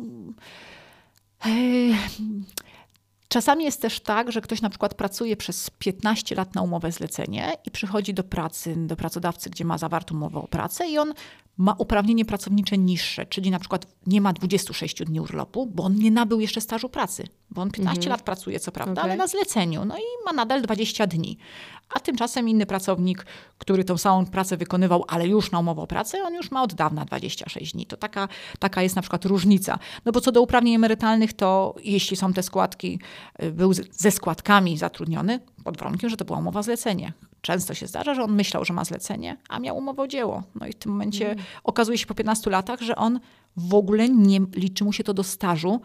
Czasami 3.28 3.64
jest 3.64 3.82
też 3.82 4.00
tak, 4.00 4.32
że 4.32 4.42
ktoś 4.42 4.62
na 4.62 4.70
przykład 4.70 4.94
pracuje 4.94 5.38
przez 5.38 5.70
15 5.70 6.36
lat 6.36 6.56
na 6.56 6.62
umowę 6.62 6.92
zlecenie 6.92 7.54
i 7.66 7.72
przychodzi 7.72 8.14
do 8.14 8.24
pracy, 8.24 8.74
do 8.78 8.96
pracodawcy, 8.96 9.50
gdzie 9.50 9.66
ma 9.66 9.78
zawartą 9.78 10.16
umowę 10.16 10.40
o 10.40 10.48
pracę 10.48 10.88
i 10.88 10.98
on 10.98 11.14
ma 11.60 11.76
uprawnienie 11.78 12.26
pracownicze 12.26 12.78
niższe, 12.78 13.26
czyli 13.26 13.52
na 13.52 13.60
przykład 13.60 13.88
nie 14.08 14.22
ma 14.22 14.34
26 14.34 15.04
dni 15.04 15.20
urlopu, 15.20 15.66
bo 15.66 15.84
on 15.84 15.96
nie 15.96 16.12
nabył 16.12 16.40
jeszcze 16.40 16.62
stażu 16.62 16.90
pracy, 16.90 17.28
bo 17.52 17.62
on 17.62 17.72
15 17.72 17.98
mhm. 17.98 18.10
lat 18.10 18.22
pracuje, 18.22 18.60
co 18.60 18.72
prawda, 18.72 19.02
okay. 19.02 19.04
ale 19.04 19.18
na 19.18 19.28
zleceniu, 19.28 19.86
no 19.86 19.98
i 19.98 20.26
ma 20.26 20.34
nadal 20.34 20.62
20 20.62 21.08
dni. 21.08 21.38
A 21.96 22.00
tymczasem 22.00 22.50
inny 22.50 22.66
pracownik, 22.66 23.26
który 23.58 23.84
tą 23.84 23.98
samą 23.98 24.26
pracę 24.26 24.58
wykonywał, 24.58 25.06
ale 25.08 25.28
już 25.28 25.52
na 25.52 25.60
umowę 25.60 25.82
o 25.82 25.88
pracę, 25.88 26.24
on 26.24 26.34
już 26.34 26.52
ma 26.52 26.64
od 26.64 26.74
dawna 26.74 27.06
26 27.06 27.74
dni. 27.74 27.86
To 27.86 27.98
taka, 27.98 28.28
taka 28.60 28.82
jest 28.82 28.96
na 28.96 29.02
przykład 29.02 29.26
różnica. 29.26 29.80
No 30.06 30.12
bo 30.12 30.22
co 30.22 30.32
do 30.32 30.42
uprawnień 30.42 30.76
emerytalnych, 30.76 31.34
to 31.34 31.76
jeśli 31.84 32.18
są 32.18 32.34
te 32.34 32.44
składki, 32.44 33.00
y, 33.44 33.52
był 33.52 33.74
ze 33.92 34.12
składkami 34.12 34.78
zatrudniony, 34.78 35.40
pod 35.64 35.78
warunkiem, 35.78 36.10
że 36.10 36.18
to 36.18 36.26
była 36.26 36.40
umowa 36.40 36.64
zlecenie. 36.64 37.14
Często 37.42 37.74
się 37.74 37.88
zdarza, 37.88 38.14
że 38.14 38.24
on 38.24 38.32
myślał, 38.32 38.66
że 38.66 38.74
ma 38.74 38.86
zlecenie, 38.86 39.38
a 39.50 39.60
miał 39.60 39.78
umowę 39.78 40.04
o 40.04 40.08
dzieło. 40.08 40.44
No 40.56 40.68
i 40.68 40.72
w 40.72 40.76
tym 40.76 40.92
momencie 40.92 41.32
mm. 41.32 41.46
okazuje 41.64 41.98
się 41.98 42.06
po 42.06 42.16
15 42.16 42.50
latach, 42.50 42.82
że 42.82 42.96
on 42.96 43.20
w 43.58 43.74
ogóle 43.74 44.10
nie 44.10 44.40
liczy 44.40 44.84
mu 44.84 44.94
się 44.94 45.04
to 45.04 45.14
do 45.14 45.24
stażu, 45.24 45.82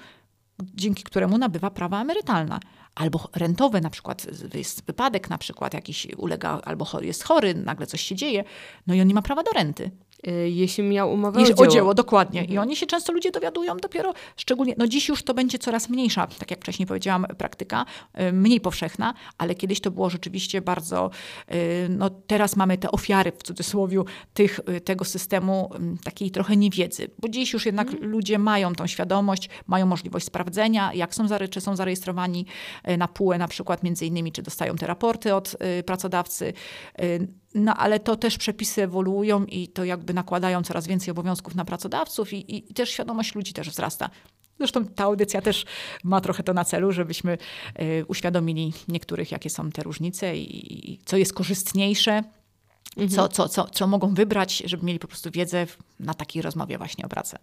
dzięki 0.62 1.02
któremu 1.02 1.38
nabywa 1.38 1.70
prawa 1.70 2.00
emerytalna. 2.00 2.60
Albo 2.94 3.28
rentowe 3.34 3.80
na 3.80 3.90
przykład, 3.90 4.26
jest 4.54 4.87
wypadek 4.87 5.30
na 5.30 5.38
przykład 5.38 5.74
jakiś 5.74 6.06
ulega, 6.16 6.60
albo 6.64 6.87
jest 7.00 7.24
chory, 7.24 7.54
nagle 7.54 7.87
coś 7.87 8.00
się 8.00 8.14
dzieje, 8.14 8.44
no 8.87 8.94
i 8.94 9.00
on 9.00 9.08
nie 9.08 9.14
ma 9.14 9.22
prawa 9.22 9.42
do 9.42 9.50
renty. 9.50 9.90
Y, 10.28 10.50
jeśli 10.50 10.84
miał 10.84 11.12
umowę 11.12 11.40
Niż 11.40 11.50
o 11.50 11.54
dzieło. 11.54 11.62
o 11.62 11.66
dzieło, 11.66 11.94
dokładnie. 11.94 12.40
I 12.40 12.44
Mhm. 12.44 12.58
oni 12.68 12.76
się 12.76 12.87
często 12.87 13.12
ludzie 13.12 13.30
dowiadują 13.30 13.76
dopiero, 13.76 14.14
szczególnie, 14.37 14.74
no 14.78 14.87
dziś 14.87 15.08
już 15.08 15.22
to 15.22 15.34
będzie 15.34 15.58
coraz 15.58 15.88
mniejsza, 15.88 16.26
tak 16.26 16.50
jak 16.50 16.60
wcześniej 16.60 16.87
powiedziałam, 16.87 17.26
praktyka, 17.38 17.87
y, 18.20 18.32
mniej 18.32 18.60
powszechna, 18.60 19.14
ale 19.38 19.54
kiedyś 19.54 19.80
to 19.80 19.90
było 19.90 20.10
rzeczywiście 20.10 20.60
bardzo, 20.60 21.10
y, 21.54 21.87
no 21.90 22.10
teraz 22.10 22.56
mamy 22.56 22.78
te 22.78 22.90
ofiary 22.90 23.32
w 23.38 23.42
cudzysłowie 23.42 24.02
tych, 24.34 24.60
tego 24.84 25.04
systemu 25.04 25.70
mm, 25.74 25.98
takiej 26.04 26.30
trochę 26.30 26.56
niewiedzy, 26.56 27.10
bo 27.18 27.28
dziś 27.28 27.52
już 27.52 27.66
jednak 27.66 27.88
ludzie 28.00 28.38
mają 28.38 28.74
tą 28.74 28.87
świadomość, 28.87 29.48
mają 29.66 29.87
możliwość 29.87 30.26
sprawdzenia, 30.26 30.92
jak 30.94 31.14
są, 31.14 31.26
czy 31.50 31.60
są 31.60 31.76
zarejestrowani 31.76 32.46
na 32.98 33.08
PUE 33.08 33.38
na 33.38 33.48
przykład 33.48 33.82
między 33.82 34.06
innymi, 34.06 34.32
czy 34.32 34.42
dostają 34.42 34.76
te 34.76 34.87
raporty 34.87 35.34
od 35.34 35.56
pracodawcy. 35.87 36.52
No 37.54 37.74
ale 37.74 38.00
to 38.00 38.16
też 38.16 38.38
przepisy 38.38 38.82
ewoluują 38.82 39.44
i 39.44 39.68
to 39.68 39.84
jakby 39.84 40.14
nakładają 40.14 40.62
coraz 40.62 40.86
więcej 40.86 41.12
obowiązków 41.12 41.54
na 41.54 41.64
pracodawców 41.64 42.32
i, 42.32 42.56
i 42.56 42.74
też 42.74 42.90
świadomość 42.90 43.34
ludzi 43.34 43.52
też 43.52 43.70
wzrasta. 43.70 44.10
Zresztą 44.58 44.84
ta 44.84 45.04
audycja 45.04 45.42
też 45.42 45.64
ma 46.04 46.20
trochę 46.20 46.42
to 46.42 46.54
na 46.54 46.64
celu, 46.64 46.92
żebyśmy 46.92 47.38
y, 47.80 48.04
uświadomili 48.08 48.72
niektórych, 48.88 49.32
jakie 49.32 49.50
są 49.50 49.70
te 49.70 49.82
różnice 49.82 50.36
i, 50.36 50.92
i 50.92 50.98
co 51.04 51.16
jest 51.16 51.32
korzystniejsze, 51.32 52.22
co, 53.11 53.28
co, 53.28 53.48
co, 53.48 53.64
co 53.64 53.87
mogą 53.87 54.14
wybrać, 54.14 54.62
żeby 54.66 54.87
mieli 54.87 54.98
po 54.98 55.09
prostu 55.09 55.30
wiedzę 55.30 55.66
na 56.00 56.14
takiej 56.14 56.42
rozmowie 56.42 56.78
właśnie 56.78 57.04
o 57.04 57.09
pracę. 57.09 57.38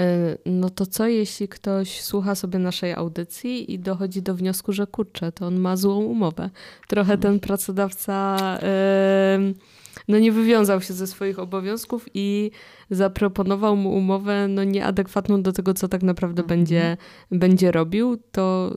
Y, 0.00 0.38
No 0.46 0.70
to 0.70 0.86
co, 0.86 1.06
jeśli 1.06 1.48
ktoś 1.48 2.00
słucha 2.00 2.34
sobie 2.34 2.58
naszej 2.58 2.92
audycji 2.92 3.72
i 3.72 3.78
dochodzi 3.78 4.22
do 4.22 4.34
wniosku, 4.34 4.72
że 4.72 4.86
kurczę, 4.86 5.32
to 5.32 5.46
on 5.46 5.58
ma 5.60 5.76
złą 5.76 5.96
umowę. 6.04 6.50
Trochę 6.88 7.18
ten 7.18 7.40
pracodawca 7.40 8.36
no 10.08 10.18
nie 10.18 10.32
wywiązał 10.32 10.80
się 10.80 10.94
ze 10.94 11.06
swoich 11.06 11.38
obowiązków 11.38 12.06
i 12.14 12.50
zaproponował 12.90 13.76
mu 13.76 13.96
umowę 13.96 14.48
no 14.48 14.64
nieadekwatną 14.64 15.42
do 15.42 15.52
tego, 15.52 15.74
co 15.74 15.88
tak 15.88 16.02
naprawdę 16.02 16.42
będzie, 16.42 16.96
będzie 17.30 17.72
robił, 17.72 18.16
to 18.32 18.74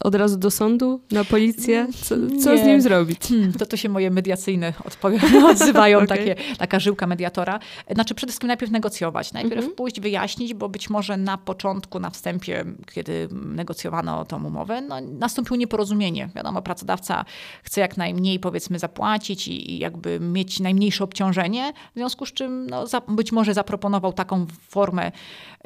od 0.00 0.14
razu 0.14 0.36
do 0.36 0.50
sądu, 0.50 1.00
na 1.10 1.24
policję? 1.24 1.86
Co, 2.02 2.14
co 2.42 2.58
z 2.58 2.62
nim 2.62 2.80
zrobić? 2.80 3.18
Hmm, 3.28 3.52
to 3.52 3.66
to 3.66 3.76
się 3.76 3.88
moje 3.88 4.10
mediacyjne 4.10 4.72
odzywają, 5.50 5.98
Okej. 5.98 6.08
takie, 6.08 6.34
taka 6.58 6.80
żyłka 6.80 7.06
mediatora. 7.06 7.58
Znaczy 7.90 8.14
przede 8.14 8.30
wszystkim 8.30 8.46
najpierw 8.46 8.72
negocjować, 8.72 9.32
najpierw 9.32 9.56
Mhm. 9.56 9.74
pójść 9.74 10.00
wyjaśnić, 10.00 10.54
bo 10.54 10.68
być 10.68 10.90
może 10.90 11.16
na 11.16 11.38
początku, 11.38 11.98
na 12.00 12.10
wstępie, 12.10 12.64
kiedy 12.94 13.28
negocjowano 13.32 14.24
tą 14.24 14.44
umowę, 14.44 14.80
no, 14.80 15.00
nastąpiło 15.00 15.56
nieporozumienie. 15.56 16.28
Wiadomo, 16.34 16.62
pracodawca 16.62 17.24
chce 17.62 17.80
jak 17.80 17.96
najmniej 17.96 18.40
powiedzmy 18.40 18.78
zapłacić 18.78 19.48
i, 19.48 19.72
i 19.72 19.78
jakby 19.78 20.20
mieć 20.20 20.60
najmniejsze 20.60 21.04
obciążenie, 21.04 21.72
w 21.94 21.98
związku 21.98 22.26
z 22.26 22.32
czym 22.32 22.66
no, 22.70 22.86
za, 22.86 23.00
być 23.00 23.32
może 23.32 23.54
zaproponował 23.54 24.12
taką 24.12 24.46
formę, 24.68 25.12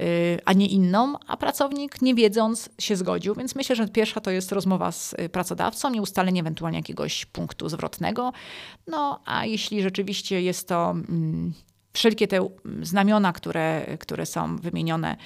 y, 0.00 0.38
a 0.44 0.52
nie 0.52 0.66
inną, 0.66 1.14
a 1.26 1.36
pracownik 1.36 2.02
nie 2.02 2.14
wiedząc 2.14 2.68
się 2.78 2.96
zgodził. 2.96 3.34
Więc 3.34 3.54
myślę, 3.54 3.76
że 3.76 3.88
pierwsza 3.88 4.19
to 4.20 4.30
jest 4.30 4.52
rozmowa 4.52 4.92
z 4.92 5.12
y, 5.12 5.28
pracodawcą 5.28 5.92
i 5.92 6.00
ustalenie 6.00 6.40
ewentualnie 6.40 6.78
jakiegoś 6.78 7.26
punktu 7.26 7.68
zwrotnego. 7.68 8.32
No 8.86 9.22
a 9.24 9.46
jeśli 9.46 9.82
rzeczywiście 9.82 10.42
jest 10.42 10.68
to 10.68 10.90
mm, 10.90 11.52
wszelkie 11.92 12.28
te 12.28 12.36
mm, 12.36 12.84
znamiona, 12.84 13.32
które, 13.32 13.96
które 14.00 14.26
są 14.26 14.56
wymienione 14.56 15.16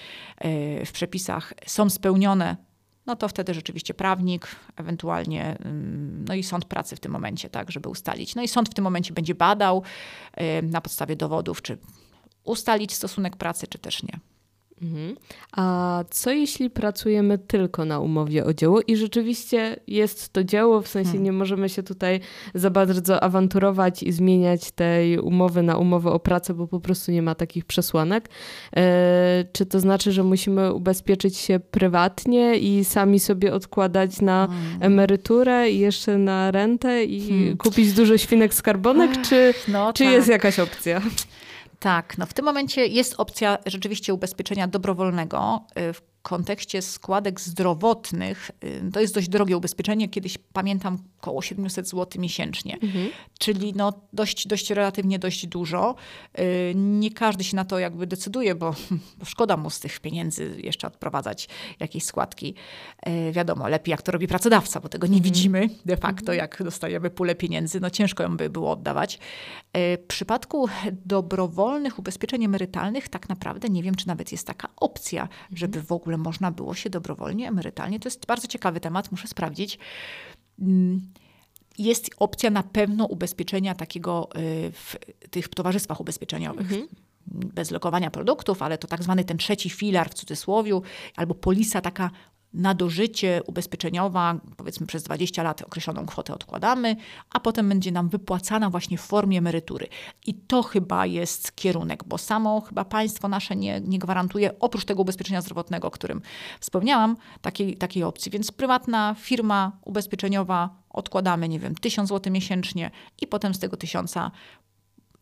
y, 0.45 0.87
w 0.87 0.93
przepisach, 0.93 1.53
są 1.67 1.91
spełnione, 1.91 2.57
no 3.07 3.17
to 3.17 3.29
wtedy 3.29 3.55
rzeczywiście 3.55 3.95
prawnik, 3.95 4.57
ewentualnie 4.77 5.59
ym, 5.67 6.25
no 6.29 6.35
i 6.35 6.43
sąd 6.43 6.65
pracy 6.65 6.97
w 6.97 7.01
tym 7.01 7.13
momencie, 7.13 7.51
tak, 7.51 7.71
żeby 7.71 7.89
ustalić. 7.89 8.35
No 8.35 8.43
i 8.43 8.49
sąd 8.49 8.69
w 8.69 8.75
tym 8.75 8.85
momencie 8.85 9.15
będzie 9.15 9.35
badał 9.35 9.83
y, 10.41 10.63
na 10.63 10.81
podstawie 10.81 11.17
dowodów, 11.17 11.63
czy 11.63 11.79
ustalić 12.45 12.95
stosunek 12.95 13.37
pracy, 13.37 13.67
czy 13.67 13.79
też 13.79 14.03
nie. 14.03 14.19
Mhm. 14.83 15.17
A 15.53 16.05
co 16.11 16.31
jeśli 16.31 16.71
pracujemy 16.71 17.39
tylko 17.39 17.85
na 17.85 17.99
umowie 18.01 18.45
o 18.45 18.55
dzieło 18.55 18.81
i 18.87 18.97
rzeczywiście 18.97 19.77
jest 19.87 20.33
to 20.33 20.45
dzieło, 20.45 20.81
w 20.83 20.89
sensie 20.89 21.09
Hmm. 21.11 21.25
nie 21.25 21.33
możemy 21.33 21.69
się 21.69 21.83
tutaj 21.83 22.21
za 22.55 22.71
bardzo 22.71 23.23
awanturować 23.23 24.03
i 24.03 24.13
zmieniać 24.13 24.71
tej 24.71 25.19
umowy 25.19 25.63
na 25.63 25.77
umowę 25.77 26.11
o 26.11 26.21
pracę, 26.21 26.55
bo 26.55 26.67
po 26.67 26.81
prostu 26.81 27.13
nie 27.13 27.23
ma 27.23 27.35
takich 27.35 27.65
przesłanek. 27.65 28.29
E, 28.77 29.45
czy 29.53 29.67
to 29.67 29.81
znaczy, 29.81 30.13
że 30.13 30.23
musimy 30.25 30.73
ubezpieczyć 30.75 31.37
się 31.37 31.61
prywatnie 31.61 32.59
i 32.59 32.85
sami 32.85 33.21
sobie 33.21 33.55
odkładać 33.55 34.21
na 34.21 34.49
emeryturę 34.81 35.71
i 35.71 35.79
jeszcze 35.79 36.19
na 36.19 36.51
rentę 36.51 37.05
i 37.05 37.29
Hmm. 37.29 37.57
kupić 37.57 37.93
dużo 37.93 38.19
świnek 38.19 38.55
skarbonek, 38.55 39.11
czy, 39.23 39.55
No, 39.69 39.93
czy 39.93 40.05
tak. 40.05 40.13
jest 40.13 40.29
jakaś 40.29 40.59
opcja? 40.59 41.03
Tak, 41.85 42.19
no 42.19 42.27
w 42.27 42.35
tym 42.35 42.45
momencie 42.45 42.87
jest 42.87 43.15
opcja 43.19 43.59
rzeczywiście 43.67 44.15
ubezpieczenia 44.15 44.69
dobrowolnego. 44.69 45.61
y, 45.79 45.93
W 45.93 46.03
kontekście 46.23 46.83
składek 46.83 47.41
zdrowotnych 47.41 48.51
y, 48.65 48.91
to 48.93 49.01
jest 49.01 49.15
dość 49.15 49.29
drogie 49.29 49.57
ubezpieczenie. 49.57 50.09
Kiedyś 50.09 50.39
pamiętam 50.53 50.99
około 51.25 51.43
700 51.43 51.89
zł 51.89 52.23
miesięcznie, 52.23 52.79
czyli 53.39 53.73
no 53.77 53.93
dość, 54.13 54.49
dość 54.49 54.71
relatywnie 54.71 55.19
dość 55.19 55.47
dużo. 55.47 55.95
Y, 56.39 56.73
Nie 56.75 57.11
każdy 57.11 57.45
się 57.45 57.57
na 57.57 57.65
to 57.65 57.79
jakby 57.79 58.07
decyduje, 58.07 58.55
bo, 58.55 58.75
bo 59.19 59.25
szkoda 59.25 59.57
mu 59.57 59.71
z 59.71 59.81
tych 59.81 60.01
pieniędzy 60.01 60.57
jeszcze 60.63 60.87
odprowadzać 60.87 61.49
jakieś 61.81 62.05
składki. 62.05 62.55
Y, 63.09 63.33
Wiadomo, 63.33 63.69
lepiej 63.69 63.91
jak 63.91 64.03
to 64.03 64.13
robi 64.13 64.27
pracodawca, 64.29 64.81
bo 64.81 64.89
tego 64.89 65.07
nie 65.07 65.21
widzimy 65.21 65.69
de 65.87 65.97
facto, 65.97 66.33
jak 66.33 66.63
dostajemy 66.63 67.11
pulę 67.11 67.35
pieniędzy. 67.35 67.81
No 67.81 67.91
ciężko 67.91 68.23
ją 68.23 68.37
by 68.37 68.51
było 68.51 68.71
oddawać. 68.71 69.19
Y, 69.77 69.99
W 70.05 70.07
przypadku 70.09 70.69
dobrowolnych 71.07 71.99
ubezpieczeń 71.99 72.45
emerytalnych 72.45 73.09
tak 73.09 73.29
naprawdę 73.29 73.69
nie 73.69 73.83
wiem, 73.83 73.95
czy 73.95 74.09
nawet 74.09 74.33
jest 74.33 74.47
taka 74.47 74.69
opcja, 74.77 75.29
żeby 75.53 75.83
w 75.83 75.93
ogóle 75.93 76.17
można 76.17 76.51
było 76.51 76.75
się 76.75 76.91
dobrowolnie 76.91 77.49
emerytalnie. 77.49 78.01
To 78.01 78.07
jest 78.09 78.27
bardzo 78.27 78.49
ciekawy 78.49 78.81
temat, 78.81 79.11
muszę 79.11 79.29
sprawdzić. 79.29 79.79
Mm, 80.61 81.01
Jest 81.79 82.11
opcja 82.19 82.51
na 82.51 82.63
pewno 82.63 83.07
ubezpieczenia 83.07 83.75
takiego 83.75 84.29
y, 84.37 84.73
w 84.73 84.97
tych 85.31 85.49
towarzystwach 85.49 86.01
ubezpieczeniowych. 86.01 86.71
Bez 87.27 87.71
lokowania 87.71 88.11
produktów, 88.11 88.63
ale 88.63 88.79
to 88.79 88.89
tak 88.89 89.03
zwany 89.03 89.25
ten 89.25 89.39
trzeci 89.39 89.71
filar 89.71 90.11
w 90.11 90.15
cudzysłowie, 90.15 90.81
albo 91.17 91.35
polisa 91.35 91.81
taka 91.81 92.11
na 92.55 92.75
dożycie 92.75 93.41
ubezpieczeniowa, 93.47 94.41
powiedzmy 94.57 94.87
przez 94.87 95.03
20 95.03 95.43
lat 95.43 95.63
określoną 95.63 96.07
kwotę 96.07 96.35
odkładamy, 96.35 96.97
a 97.31 97.41
potem 97.41 97.69
będzie 97.69 97.93
nam 97.93 98.09
wypłacana 98.09 98.71
właśnie 98.71 98.99
w 98.99 99.01
formie 99.01 99.39
emerytury. 99.39 99.87
I 100.27 100.35
to 100.35 100.63
chyba 100.63 101.07
jest 101.07 101.57
kierunek, 101.57 102.05
bo 102.05 102.19
samo 102.19 102.61
chyba 102.61 102.85
państwo 102.85 103.29
nasze 103.29 103.57
nie, 103.57 103.81
nie 103.81 103.99
gwarantuje, 103.99 104.59
oprócz 104.59 104.85
tego 104.85 105.03
ubezpieczenia 105.03 105.41
zdrowotnego, 105.41 105.89
o 105.89 105.91
którym 105.91 106.23
wspomniałam, 106.61 107.17
takiej, 107.43 107.77
takiej 107.77 108.03
opcji. 108.03 108.33
Więc 108.33 108.53
prywatna 108.53 109.15
firma 109.19 109.73
ubezpieczeniowa 109.85 110.71
odkładamy, 110.91 111.49
nie 111.49 111.59
wiem, 111.59 111.75
1000 111.75 112.09
zł 112.09 112.33
miesięcznie 112.33 112.91
i 113.23 113.27
potem 113.27 113.55
z 113.55 113.59
tego 113.59 113.77
tysiąca 113.77 114.31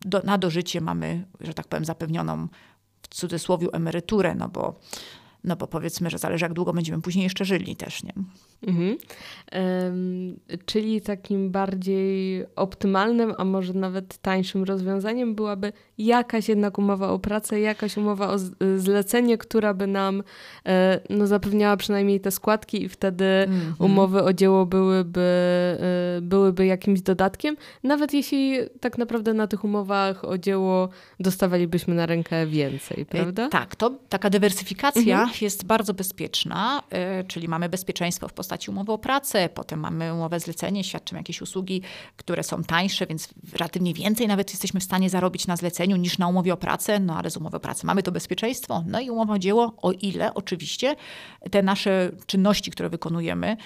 do, 0.01 0.21
na 0.23 0.37
dożycie 0.37 0.81
mamy, 0.81 1.25
że 1.41 1.53
tak 1.53 1.67
powiem, 1.67 1.85
zapewnioną 1.85 2.47
w 3.01 3.07
cudzysłowie 3.07 3.67
emeryturę, 3.73 4.35
no 4.35 4.49
bo, 4.49 4.79
no 5.43 5.55
bo 5.55 5.67
powiedzmy, 5.67 6.09
że 6.09 6.17
zależy 6.17 6.45
jak 6.45 6.53
długo 6.53 6.73
będziemy 6.73 7.01
później 7.01 7.23
jeszcze 7.23 7.45
żyli 7.45 7.75
też, 7.75 8.03
nie? 8.03 8.13
Mhm. 8.67 8.97
Em, 9.51 10.39
czyli 10.65 11.01
takim 11.01 11.51
bardziej 11.51 12.45
optymalnym, 12.55 13.33
a 13.37 13.43
może 13.45 13.73
nawet 13.73 14.17
tańszym 14.17 14.63
rozwiązaniem 14.63 15.35
byłaby 15.35 15.73
jakaś 15.97 16.49
jednak 16.49 16.77
umowa 16.77 17.09
o 17.09 17.19
pracę, 17.19 17.59
jakaś 17.59 17.97
umowa 17.97 18.29
o 18.29 18.35
zlecenie, 18.77 19.37
która 19.37 19.73
by 19.73 19.87
nam 19.87 20.23
e, 20.65 20.99
no, 21.09 21.27
zapewniała 21.27 21.77
przynajmniej 21.77 22.19
te 22.19 22.31
składki 22.31 22.83
i 22.83 22.89
wtedy 22.89 23.25
Mhm. 23.25 23.73
umowy 23.79 24.23
o 24.23 24.33
dzieło 24.33 24.65
byłyby, 24.65 25.21
e, 25.79 26.21
byłyby 26.21 26.65
jakimś 26.65 27.01
dodatkiem, 27.01 27.55
nawet 27.83 28.13
jeśli 28.13 28.57
tak 28.79 28.97
naprawdę 28.97 29.33
na 29.33 29.47
tych 29.47 29.63
umowach 29.63 30.25
o 30.25 30.37
dzieło 30.37 30.89
dostawalibyśmy 31.19 31.95
na 31.95 32.05
rękę 32.05 32.47
więcej, 32.47 33.05
prawda? 33.05 33.45
E, 33.45 33.49
Tak, 33.49 33.75
to 33.75 33.89
taka 34.09 34.29
dywersyfikacja 34.29 35.19
Mhm. 35.21 35.29
jest 35.41 35.65
bardzo 35.65 35.93
bezpieczna, 35.93 36.81
e, 36.89 37.23
czyli 37.23 37.47
mamy 37.47 37.69
bezpieczeństwo 37.69 38.27
w 38.27 38.33
postaci 38.33 38.52
umowy 38.69 38.91
o 38.91 38.97
pracę, 38.97 39.49
potem 39.49 39.79
mamy 39.79 40.13
umowę 40.13 40.39
zlecenie, 40.39 40.83
świadczymy 40.83 41.19
jakieś 41.19 41.41
usługi, 41.41 41.81
które 42.17 42.43
są 42.43 42.63
tańsze, 42.63 43.07
więc 43.07 43.29
relatywnie 43.53 43.93
więcej 43.93 44.27
nawet 44.27 44.49
jesteśmy 44.49 44.79
w 44.79 44.83
stanie 44.83 45.09
zarobić 45.09 45.47
na 45.47 45.55
zleceniu 45.55 45.95
niż 45.95 46.17
na 46.17 46.27
umowie 46.27 46.53
o 46.53 46.57
pracę, 46.57 46.99
no 46.99 47.17
ale 47.17 47.29
z 47.29 47.37
umowy 47.37 47.57
o 47.57 47.59
pracę 47.59 47.87
mamy 47.87 48.03
to 48.03 48.11
bezpieczeństwo, 48.11 48.83
no 48.87 48.99
i 48.99 49.09
umowa 49.09 49.33
o 49.33 49.39
dzieło, 49.39 49.73
o 49.81 49.91
ile 49.91 50.33
oczywiście 50.33 50.95
te 51.51 51.63
nasze 51.63 52.11
czynności, 52.25 52.71
które 52.71 52.89
wykonujemy, 52.89 53.57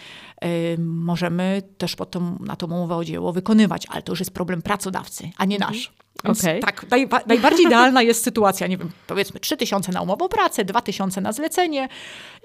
e, 0.41 0.77
możemy 0.77 1.61
też 1.77 1.95
potem 1.95 2.37
na 2.39 2.55
tą 2.55 2.67
umowę 2.67 2.95
o 2.95 3.05
dzieło 3.05 3.33
wykonywać, 3.33 3.85
ale 3.89 4.01
to 4.01 4.11
już 4.11 4.19
jest 4.19 4.31
problem 4.31 4.61
pracodawcy, 4.61 5.29
a 5.37 5.45
nie 5.45 5.59
nasz. 5.59 5.93
Więc 6.23 6.43
Okej. 6.43 6.61
tak, 6.61 6.85
najba- 6.89 7.27
najbardziej 7.27 7.65
idealna 7.67 8.01
jest 8.01 8.23
sytuacja, 8.23 8.67
nie 8.67 8.77
wiem, 8.77 8.89
powiedzmy 9.07 9.39
3000 9.39 9.91
na 9.91 10.01
umowę 10.01 10.25
o 10.25 10.29
pracę, 10.29 10.65
2000 10.65 11.21
na 11.21 11.31
zlecenie 11.31 11.89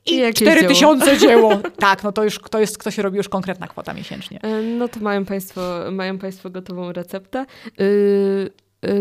I 0.06 0.14
i 0.14 0.18
jakieś 0.18 0.48
4000 0.48 1.18
dzieło. 1.18 1.60
Tak, 1.78 2.02
no 2.02 2.12
to 2.12 2.24
już 2.24 2.38
to, 2.50 2.60
jest, 2.60 2.84
to 2.84 2.90
się 2.90 3.02
robi 3.02 3.16
już 3.16 3.28
konkretna 3.28 3.66
kwota 3.68 3.94
miesięcznie. 3.94 4.40
No 4.78 4.88
to 4.88 5.00
mają 5.00 5.24
Państwo, 5.24 5.60
mają 5.92 6.18
państwo 6.18 6.50
gotową 6.50 6.92
receptę. 6.92 7.46
Yy, 7.78 7.84
y, 7.84 8.50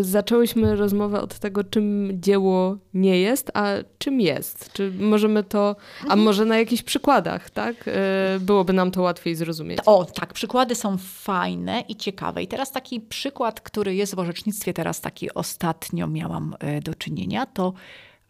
zaczęłyśmy 0.02 0.76
rozmowę 0.76 1.22
od 1.22 1.40
tego, 1.40 1.64
czym 1.64 2.10
dzieło 2.14 2.78
nie 2.94 3.20
jest, 3.20 3.52
a 3.54 3.68
czym 3.98 4.22
jest. 4.22 4.74
Czy 4.74 4.92
możemy 5.00 5.44
to, 5.44 5.76
a 6.00 6.04
mhm. 6.04 6.20
może 6.20 6.46
na 6.46 6.58
jakichś 6.58 6.84
przykładach, 6.84 7.50
tak? 7.50 7.88
Y, 7.88 7.92
byłoby 8.40 8.74
nam 8.74 8.92
to 8.92 9.02
łatwiej 9.02 9.36
zrozumieć. 9.36 9.80
O, 9.86 10.06
tak, 10.06 10.34
przykłady 10.34 10.76
są 10.76 10.98
fajne 10.98 11.84
i 11.88 11.96
ciekawe. 11.96 12.44
I 12.44 12.48
teraz 12.48 12.72
taki 12.72 13.00
przykład, 13.00 13.62
który 13.62 13.96
jest 13.96 14.16
w 14.16 14.20
orzecznictwie, 14.20 14.74
teraz 14.74 15.02
taki 15.02 15.34
ostatnio 15.34 16.08
miałam 16.08 16.56
y, 16.78 16.82
do 16.82 16.96
czynienia, 16.96 17.46
to 17.46 17.74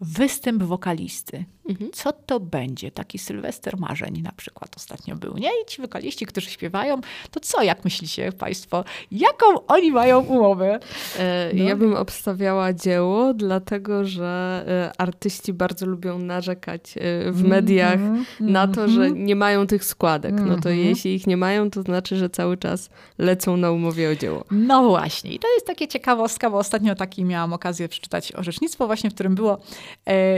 występ 0.02 0.64
wokalisty. 0.64 1.46
Mhm. 1.72 1.92
Co 1.94 2.14
to 2.14 2.40
będzie? 2.40 2.92
Taki 2.92 3.18
Sylwester 3.20 3.78
Marzeń 3.78 4.22
na 4.22 4.32
przykład 4.32 4.76
ostatnio 4.78 5.16
był, 5.16 5.38
nie? 5.38 5.50
I 5.50 5.66
ci 5.68 5.82
wokaliści, 5.82 6.26
którzy 6.26 6.50
śpiewają, 6.50 7.02
to 7.32 7.40
co, 7.40 7.64
jak 7.64 7.84
myślicie 7.84 8.32
Państwo? 8.32 8.84
Jaką 9.12 9.46
oni 9.68 9.92
mają 9.92 10.20
umowę? 10.20 10.80
E, 11.20 11.52
no. 11.54 11.64
Ja 11.64 11.76
bym 11.76 11.96
obstawiała 11.96 12.74
dzieło, 12.74 13.34
dlatego 13.34 14.06
że 14.06 14.64
e, 14.68 15.02
artyści 15.02 15.54
bardzo 15.54 15.86
lubią 15.86 16.20
narzekać 16.20 16.98
e, 16.98 17.32
w 17.32 17.44
mediach 17.44 17.94
mm 17.94 18.24
-hmm, 18.24 18.26
na 18.42 18.68
to, 18.68 18.88
że 18.88 19.02
mhm. 19.02 19.26
nie 19.26 19.36
mają 19.36 19.68
tych 19.68 19.86
składek. 19.86 20.36
No 20.36 20.58
to 20.58 20.70
mm 20.70 20.84
-hmm. 20.84 20.88
jeśli 20.88 21.16
ich 21.16 21.28
nie 21.28 21.38
mają, 21.38 21.70
to 21.70 21.82
znaczy, 21.82 22.16
że 22.18 22.30
cały 22.30 22.58
czas 22.58 22.90
lecą 23.18 23.58
na 23.58 23.72
umowie 23.72 24.10
o 24.10 24.16
dzieło. 24.16 24.46
No 24.52 24.90
właśnie. 24.90 25.34
I 25.34 25.40
to 25.40 25.48
jest 25.54 25.68
takie 25.68 25.88
ciekawostka, 25.88 26.50
bo 26.50 26.58
ostatnio 26.58 26.96
taki 26.96 27.26
miałam 27.26 27.54
okazję 27.54 27.90
przeczytać 27.90 28.32
orzecznictwo 28.32 28.88
właśnie, 28.88 29.10
w 29.10 29.14
którym 29.14 29.36
było, 29.36 29.58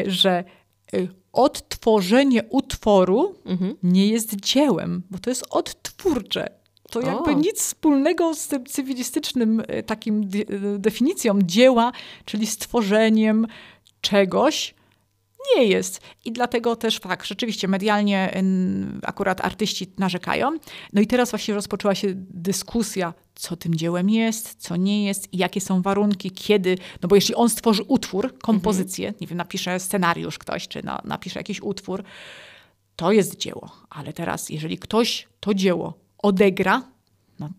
że 0.07 0.43
odtworzenie 1.33 2.43
utworu 2.49 3.35
mhm. 3.45 3.75
nie 3.83 4.07
jest 4.07 4.35
dziełem, 4.35 5.03
bo 5.11 5.17
to 5.19 5.29
jest 5.29 5.45
odtwórcze. 5.49 6.49
To 6.89 7.01
jakby 7.01 7.31
o. 7.31 7.33
nic 7.33 7.61
wspólnego 7.61 8.35
z 8.35 8.47
tym 8.47 8.65
cywilistycznym 8.65 9.63
e, 9.67 9.83
takim 9.83 10.21
e, 10.21 10.79
definicją 10.79 11.39
dzieła, 11.41 11.91
czyli 12.25 12.47
stworzeniem 12.47 13.47
czegoś, 14.01 14.75
nie 15.55 15.65
jest. 15.65 16.01
I 16.25 16.31
dlatego 16.31 16.75
też 16.75 16.99
tak, 16.99 17.25
rzeczywiście 17.25 17.67
medialnie 17.67 18.41
akurat 19.03 19.45
artyści 19.45 19.93
narzekają. 19.97 20.57
No 20.93 21.01
i 21.01 21.07
teraz 21.07 21.29
właśnie 21.29 21.53
rozpoczęła 21.53 21.95
się 21.95 22.07
dyskusja, 22.15 23.13
co 23.35 23.55
tym 23.55 23.75
dziełem 23.75 24.09
jest, 24.09 24.55
co 24.57 24.75
nie 24.75 25.05
jest 25.05 25.33
i 25.33 25.37
jakie 25.37 25.61
są 25.61 25.81
warunki, 25.81 26.31
kiedy, 26.31 26.77
no 27.01 27.09
bo 27.09 27.15
jeśli 27.15 27.35
on 27.35 27.49
stworzy 27.49 27.83
utwór, 27.83 28.37
kompozycję, 28.39 29.07
mhm. 29.07 29.21
nie 29.21 29.27
wiem, 29.27 29.37
napisze 29.37 29.79
scenariusz 29.79 30.37
ktoś, 30.37 30.67
czy 30.67 30.83
na, 30.83 31.01
napisze 31.03 31.39
jakiś 31.39 31.61
utwór, 31.61 32.03
to 32.95 33.11
jest 33.11 33.37
dzieło. 33.37 33.71
Ale 33.89 34.13
teraz, 34.13 34.49
jeżeli 34.49 34.77
ktoś 34.77 35.27
to 35.39 35.53
dzieło 35.53 35.93
odegra, 36.17 36.83
no 37.39 37.49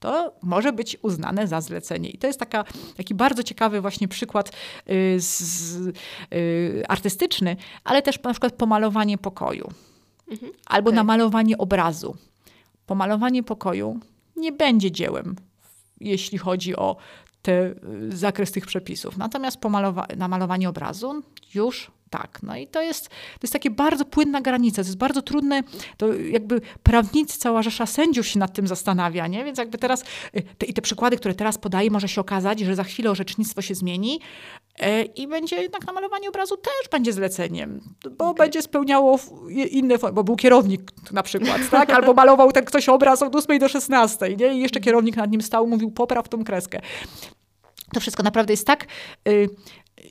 to 0.00 0.32
może 0.42 0.72
być 0.72 0.96
uznane 1.02 1.48
za 1.48 1.60
zlecenie. 1.60 2.10
I 2.10 2.18
to 2.18 2.26
jest 2.26 2.40
taka, 2.40 2.64
taki 2.96 3.14
bardzo 3.14 3.42
ciekawy 3.42 3.80
właśnie 3.80 4.08
przykład 4.08 4.52
y, 4.90 5.16
z, 5.20 5.76
y, 6.32 6.82
artystyczny, 6.88 7.56
ale 7.84 8.02
też 8.02 8.22
na 8.22 8.30
przykład 8.30 8.52
pomalowanie 8.52 9.18
pokoju 9.18 9.68
mhm. 10.30 10.52
albo 10.66 10.88
okay. 10.90 10.96
namalowanie 10.96 11.58
obrazu. 11.58 12.16
Pomalowanie 12.86 13.42
pokoju 13.42 14.00
nie 14.36 14.52
będzie 14.52 14.90
dziełem, 14.90 15.36
jeśli 16.00 16.38
chodzi 16.38 16.76
o 16.76 16.96
te, 17.42 17.74
y, 18.12 18.16
zakres 18.16 18.52
tych 18.52 18.66
przepisów. 18.66 19.16
Natomiast 19.16 19.60
pomalowa- 19.60 20.16
namalowanie 20.16 20.68
obrazu 20.68 21.22
już 21.54 21.90
tak. 22.10 22.38
No 22.42 22.56
i 22.56 22.66
to 22.66 22.82
jest, 22.82 23.08
to 23.08 23.40
jest 23.42 23.52
takie 23.52 23.70
bardzo 23.70 24.04
płynna 24.04 24.40
granica, 24.40 24.82
to 24.82 24.88
jest 24.88 24.98
bardzo 24.98 25.22
trudne, 25.22 25.62
to 25.96 26.12
jakby 26.12 26.60
prawnicy, 26.82 27.38
cała 27.38 27.62
rzesza 27.62 27.86
sędziów 27.86 28.26
się 28.26 28.38
nad 28.38 28.52
tym 28.52 28.66
zastanawia, 28.66 29.26
nie? 29.26 29.44
Więc 29.44 29.58
jakby 29.58 29.78
teraz, 29.78 30.04
y, 30.36 30.42
te, 30.58 30.66
i 30.66 30.74
te 30.74 30.82
przykłady, 30.82 31.16
które 31.16 31.34
teraz 31.34 31.58
podaję, 31.58 31.90
może 31.90 32.08
się 32.08 32.20
okazać, 32.20 32.60
że 32.60 32.74
za 32.74 32.84
chwilę 32.84 33.10
orzecznictwo 33.10 33.62
się 33.62 33.74
zmieni 33.74 34.20
e, 34.78 35.02
i 35.02 35.28
będzie 35.28 35.56
jednak 35.56 35.86
namalowanie 35.86 36.28
obrazu 36.28 36.56
też 36.56 36.90
będzie 36.90 37.12
zleceniem, 37.12 37.80
bo 38.18 38.24
okay. 38.24 38.44
będzie 38.44 38.62
spełniało 38.62 39.18
inne, 39.70 39.94
bo 40.12 40.24
był 40.24 40.36
kierownik 40.36 40.92
na 41.12 41.22
przykład, 41.22 41.60
tak? 41.70 41.90
Albo 41.90 42.14
malował 42.14 42.52
ten 42.52 42.64
ktoś 42.64 42.88
obraz 42.88 43.22
od 43.22 43.36
8 43.36 43.58
do 43.58 43.68
16, 43.68 44.36
nie? 44.36 44.54
I 44.54 44.60
jeszcze 44.60 44.80
kierownik 44.80 45.16
nad 45.16 45.30
nim 45.30 45.42
stał, 45.42 45.66
mówił 45.66 45.90
popraw 45.90 46.28
tą 46.28 46.44
kreskę. 46.44 46.80
To 47.92 48.00
wszystko 48.00 48.22
naprawdę 48.22 48.52
jest 48.52 48.66
tak 48.66 48.86
y, 49.28 49.48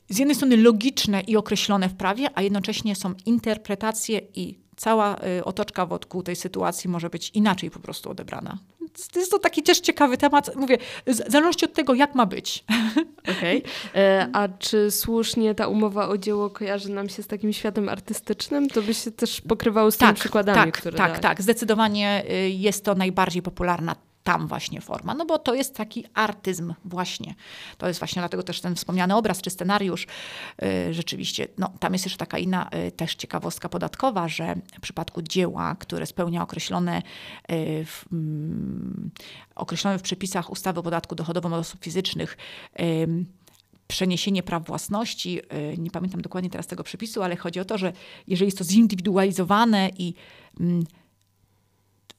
z 0.08 0.18
jednej 0.18 0.34
strony 0.34 0.56
logiczne 0.56 1.20
i 1.20 1.36
określone 1.36 1.88
w 1.88 1.94
prawie, 1.94 2.30
a 2.34 2.42
jednocześnie 2.42 2.96
są 2.96 3.14
interpretacje 3.26 4.20
i 4.34 4.58
cała 4.76 5.16
y, 5.38 5.44
otoczka 5.44 5.86
wokół 5.86 6.22
tej 6.22 6.36
sytuacji 6.36 6.90
może 6.90 7.10
być 7.10 7.30
inaczej 7.34 7.70
po 7.70 7.78
prostu 7.78 8.10
odebrana. 8.10 8.58
Jest 9.16 9.30
to 9.30 9.38
taki 9.38 9.62
też 9.62 9.80
ciekawy 9.80 10.16
temat. 10.16 10.56
Mówię, 10.56 10.78
w 11.06 11.14
zależności 11.14 11.64
od 11.64 11.72
tego, 11.72 11.94
jak 11.94 12.14
ma 12.14 12.26
być. 12.26 12.64
Okej. 13.38 13.58
Okay. 13.58 14.02
E, 14.02 14.28
a 14.32 14.48
czy 14.48 14.90
słusznie 14.90 15.54
ta 15.54 15.68
umowa 15.68 16.08
o 16.08 16.18
dzieło 16.18 16.50
kojarzy 16.50 16.90
nam 16.90 17.08
się 17.08 17.22
z 17.22 17.26
takim 17.26 17.52
światem 17.52 17.88
artystycznym? 17.88 18.68
To 18.68 18.82
by 18.82 18.94
się 18.94 19.10
też 19.10 19.40
pokrywało 19.40 19.90
z 19.90 19.96
tak, 19.96 20.08
tymi 20.08 20.20
przykładami, 20.20 20.72
tak, 20.72 20.78
które 20.78 20.98
Tak, 20.98 21.18
tak. 21.18 21.42
Zdecydowanie 21.42 22.24
y, 22.30 22.50
jest 22.50 22.84
to 22.84 22.94
najbardziej 22.94 23.42
popularna 23.42 23.96
tam 24.28 24.46
właśnie 24.46 24.80
forma, 24.80 25.14
no 25.14 25.26
bo 25.26 25.38
to 25.38 25.54
jest 25.54 25.74
taki 25.74 26.04
artyzm 26.14 26.74
właśnie. 26.84 27.34
To 27.78 27.88
jest 27.88 28.00
właśnie 28.00 28.20
dlatego 28.20 28.42
też 28.42 28.60
ten 28.60 28.74
wspomniany 28.74 29.16
obraz 29.16 29.40
czy 29.40 29.50
scenariusz. 29.50 30.06
Yy, 30.62 30.94
rzeczywiście, 30.94 31.48
no 31.58 31.72
tam 31.80 31.92
jest 31.92 32.04
jeszcze 32.04 32.18
taka 32.18 32.38
inna 32.38 32.70
yy, 32.72 32.92
też 32.92 33.14
ciekawostka 33.14 33.68
podatkowa, 33.68 34.28
że 34.28 34.54
w 34.76 34.80
przypadku 34.80 35.22
dzieła, 35.22 35.76
które 35.78 36.06
spełnia 36.06 36.42
określone 36.42 37.02
yy, 37.48 37.84
w, 37.84 38.04
mm, 38.12 39.10
określone 39.54 39.98
w 39.98 40.02
przepisach 40.02 40.50
ustawy 40.50 40.80
o 40.80 40.82
podatku 40.82 41.14
dochodowym 41.14 41.52
od 41.52 41.60
osób 41.60 41.84
fizycznych 41.84 42.36
przeniesienie 43.88 44.42
praw 44.42 44.66
własności, 44.66 45.40
y, 45.40 45.78
nie 45.78 45.90
pamiętam 45.90 46.20
dokładnie 46.22 46.50
teraz 46.50 46.66
tego 46.66 46.84
przepisu, 46.84 47.22
ale 47.22 47.36
chodzi 47.36 47.60
o 47.60 47.64
to, 47.64 47.78
że 47.78 47.92
jeżeli 48.26 48.46
jest 48.46 48.58
to 48.58 48.64
zindywidualizowane 48.64 49.90
i 49.98 50.14
mm, 50.60 50.84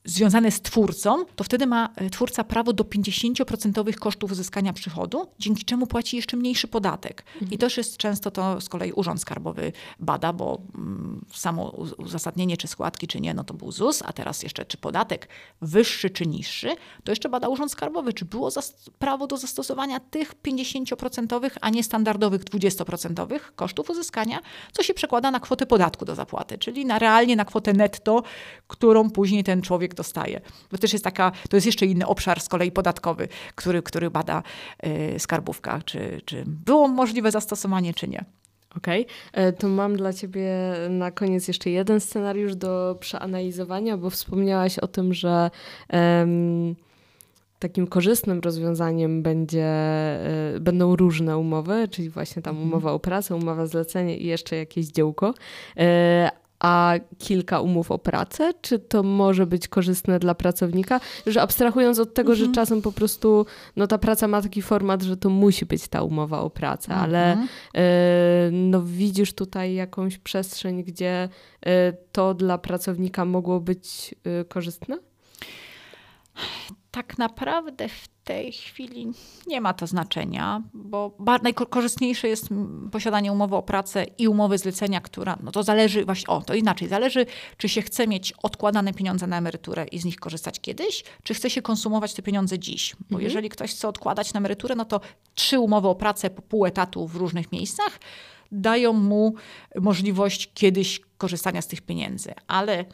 związane 0.06 0.52
z 0.52 0.62
twórcą, 0.62 1.26
to 1.36 1.44
wtedy 1.44 1.68
ma 1.68 1.90
e, 1.96 2.10
twórca 2.10 2.44
prawo 2.44 2.74
do 2.74 2.84
50% 2.84 3.94
kosztów 3.94 4.32
uzyskania 4.32 4.74
przychodu, 4.74 5.28
dzięki 5.40 5.66
czemu 5.66 5.88
płaci 5.88 6.16
jeszcze 6.16 6.38
mniejszy 6.38 6.68
podatek. 6.68 7.24
Mhm. 7.34 7.52
I 7.52 7.58
też 7.58 7.78
jest 7.78 7.98
często 7.98 8.32
to 8.32 8.62
z 8.62 8.70
kolei 8.70 8.92
Urząd 8.92 9.22
Skarbowy 9.22 9.72
bada, 10.00 10.34
bo 10.34 10.62
mm, 10.76 11.26
samo 11.34 11.70
uzasadnienie, 11.98 12.58
czy 12.58 12.68
składki, 12.68 13.08
czy 13.08 13.22
nie, 13.22 13.34
no 13.34 13.44
to 13.44 13.54
był 13.54 13.72
ZUS, 13.72 14.04
a 14.06 14.14
teraz 14.14 14.44
jeszcze 14.44 14.66
czy 14.66 14.78
podatek 14.78 15.28
wyższy, 15.62 16.10
czy 16.10 16.26
niższy, 16.26 16.76
to 17.04 17.12
jeszcze 17.12 17.30
bada 17.30 17.48
Urząd 17.48 17.72
Skarbowy, 17.72 18.14
czy 18.14 18.26
było 18.26 18.50
prawo 19.00 19.28
do 19.28 19.38
zastosowania 19.38 20.00
tych 20.00 20.36
50%, 20.36 21.50
a 21.62 21.70
nie 21.70 21.84
standardowych 21.84 22.44
20% 22.44 23.40
kosztów 23.56 23.90
uzyskania, 23.90 24.40
co 24.72 24.84
się 24.84 24.94
przekłada 24.94 25.32
na 25.32 25.40
kwotę 25.40 25.66
podatku 25.66 26.06
do 26.06 26.16
zapłaty, 26.16 26.58
czyli 26.58 26.86
na 26.86 27.00
realnie 27.00 27.36
na 27.36 27.46
kwotę 27.46 27.74
netto, 27.74 28.24
którą 28.68 29.10
później 29.10 29.44
ten 29.44 29.62
człowiek 29.62 29.89
dostaje. 29.94 30.42
To 30.70 30.78
też 30.78 30.94
jest 30.94 31.06
taka, 31.06 31.32
to 31.50 31.58
jest 31.58 31.66
jeszcze 31.66 31.86
inny 31.86 32.08
obszar 32.08 32.42
z 32.42 32.50
kolei 32.50 32.72
podatkowy, 32.72 33.28
który, 33.56 33.82
który 33.82 34.10
bada 34.12 34.44
y, 34.86 35.20
skarbówka, 35.20 35.82
czy, 35.86 36.22
czy 36.26 36.44
było 36.48 36.88
możliwe 36.88 37.32
zastosowanie, 37.32 37.94
czy 37.94 38.08
nie. 38.08 38.26
Okej, 38.78 39.06
okay. 39.32 39.44
E, 39.46 39.54
to 39.54 39.68
mam 39.68 39.98
dla 39.98 40.14
Ciebie 40.14 40.52
na 40.90 41.12
koniec 41.12 41.48
jeszcze 41.48 41.70
jeden 41.70 42.00
scenariusz 42.00 42.56
do 42.56 42.98
przeanalizowania, 43.00 43.98
bo 43.98 44.10
wspomniałaś 44.10 44.80
o 44.80 44.88
tym, 44.88 45.14
że 45.14 45.52
um, 45.94 46.76
takim 47.60 47.88
korzystnym 47.88 48.40
rozwiązaniem 48.40 49.24
będzie, 49.24 49.68
y, 50.56 50.60
będą 50.60 50.96
różne 50.96 51.38
umowy, 51.38 51.88
czyli 51.88 52.10
właśnie 52.10 52.42
tam 52.42 52.56
mhm. 52.56 52.72
umowa 52.72 52.92
o 52.92 53.00
pracę, 53.00 53.36
umowa 53.36 53.66
zlecenie 53.66 54.18
i 54.18 54.28
jeszcze 54.28 54.56
jakieś 54.56 54.88
dziełko. 54.88 55.34
Y, 55.80 55.84
a 56.60 56.94
kilka 57.18 57.62
umów 57.62 57.92
o 57.92 58.00
pracę? 58.00 58.52
Czy 58.62 58.80
to 58.80 59.04
może 59.04 59.46
być 59.46 59.68
korzystne 59.68 60.20
dla 60.20 60.36
pracownika? 60.36 61.00
Że 61.28 61.42
abstrahując 61.42 62.00
od 62.00 62.14
tego, 62.14 62.32
mhm. 62.32 62.48
że 62.48 62.56
czasem 62.56 62.82
po 62.82 62.92
prostu 62.92 63.46
no, 63.76 63.88
ta 63.88 63.98
praca 63.98 64.28
ma 64.28 64.42
taki 64.42 64.62
format, 64.62 65.02
że 65.02 65.18
to 65.18 65.30
musi 65.30 65.66
być 65.66 65.88
ta 65.88 66.04
umowa 66.04 66.40
o 66.40 66.50
pracę, 66.50 66.92
mhm. 66.92 67.10
ale 67.10 67.38
y, 67.38 68.52
no, 68.52 68.82
widzisz 68.82 69.34
tutaj 69.34 69.74
jakąś 69.74 70.18
przestrzeń, 70.18 70.84
gdzie 70.84 71.30
y, 71.68 71.70
to 72.12 72.34
dla 72.34 72.58
pracownika 72.58 73.26
mogło 73.26 73.60
być 73.60 74.16
y, 74.42 74.46
korzystne? 74.46 74.98
Tak 76.92 77.18
naprawdę 77.18 77.90
w 77.90 78.08
tej 78.24 78.52
chwili 78.52 79.12
nie 79.48 79.62
ma 79.62 79.74
to 79.74 79.88
znaczenia, 79.88 80.62
bo 80.74 81.18
najkorzystniejsze 81.44 82.28
jest 82.28 82.50
posiadanie 82.92 83.32
umowy 83.32 83.56
o 83.56 83.62
pracę 83.62 84.06
i 84.18 84.28
umowy 84.28 84.58
zlecenia, 84.58 85.02
która, 85.02 85.38
no 85.44 85.52
to 85.52 85.64
zależy 85.64 86.06
właśnie, 86.06 86.28
o, 86.28 86.42
to 86.42 86.54
inaczej, 86.54 86.88
zależy, 86.88 87.26
czy 87.58 87.70
się 87.70 87.82
chce 87.82 88.08
mieć 88.08 88.34
odkładane 88.44 88.94
pieniądze 88.94 89.28
na 89.28 89.38
emeryturę 89.38 89.86
i 89.86 90.00
z 90.00 90.06
nich 90.06 90.16
korzystać 90.16 90.60
kiedyś, 90.60 91.04
czy 91.24 91.34
chce 91.34 91.50
się 91.50 91.62
konsumować 91.62 92.14
te 92.14 92.22
pieniądze 92.22 92.60
dziś. 92.60 92.96
Bo 92.96 93.16
mhm. 93.16 93.24
jeżeli 93.24 93.50
ktoś 93.50 93.72
chce 93.72 93.88
odkładać 93.88 94.34
na 94.34 94.38
emeryturę, 94.38 94.76
no 94.76 94.86
to 94.86 95.02
trzy 95.36 95.60
umowy 95.60 95.88
o 95.88 95.96
pracę 95.96 96.30
po 96.30 96.42
pół 96.42 96.66
etatu 96.66 97.08
w 97.08 97.16
różnych 97.16 97.52
miejscach 97.52 98.00
dają 98.52 98.94
mu 98.94 99.34
możliwość 99.76 100.52
kiedyś 100.54 101.02
korzystania 101.18 101.62
z 101.62 101.68
tych 101.68 101.82
pieniędzy, 101.82 102.34
ale 102.48 102.86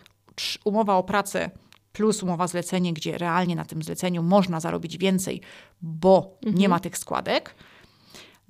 umowa 0.63 0.95
o 0.95 1.03
pracę 1.03 1.49
plus 1.95 2.23
umowa 2.23 2.47
zlecenie, 2.47 2.93
gdzie 2.93 3.17
realnie 3.17 3.55
na 3.55 3.65
tym 3.65 3.83
zleceniu 3.83 4.23
można 4.23 4.59
zarobić 4.59 4.97
więcej, 4.97 5.41
bo 5.81 6.37
mhm. 6.43 6.61
nie 6.61 6.69
ma 6.69 6.79
tych 6.79 6.97
składek, 6.97 7.55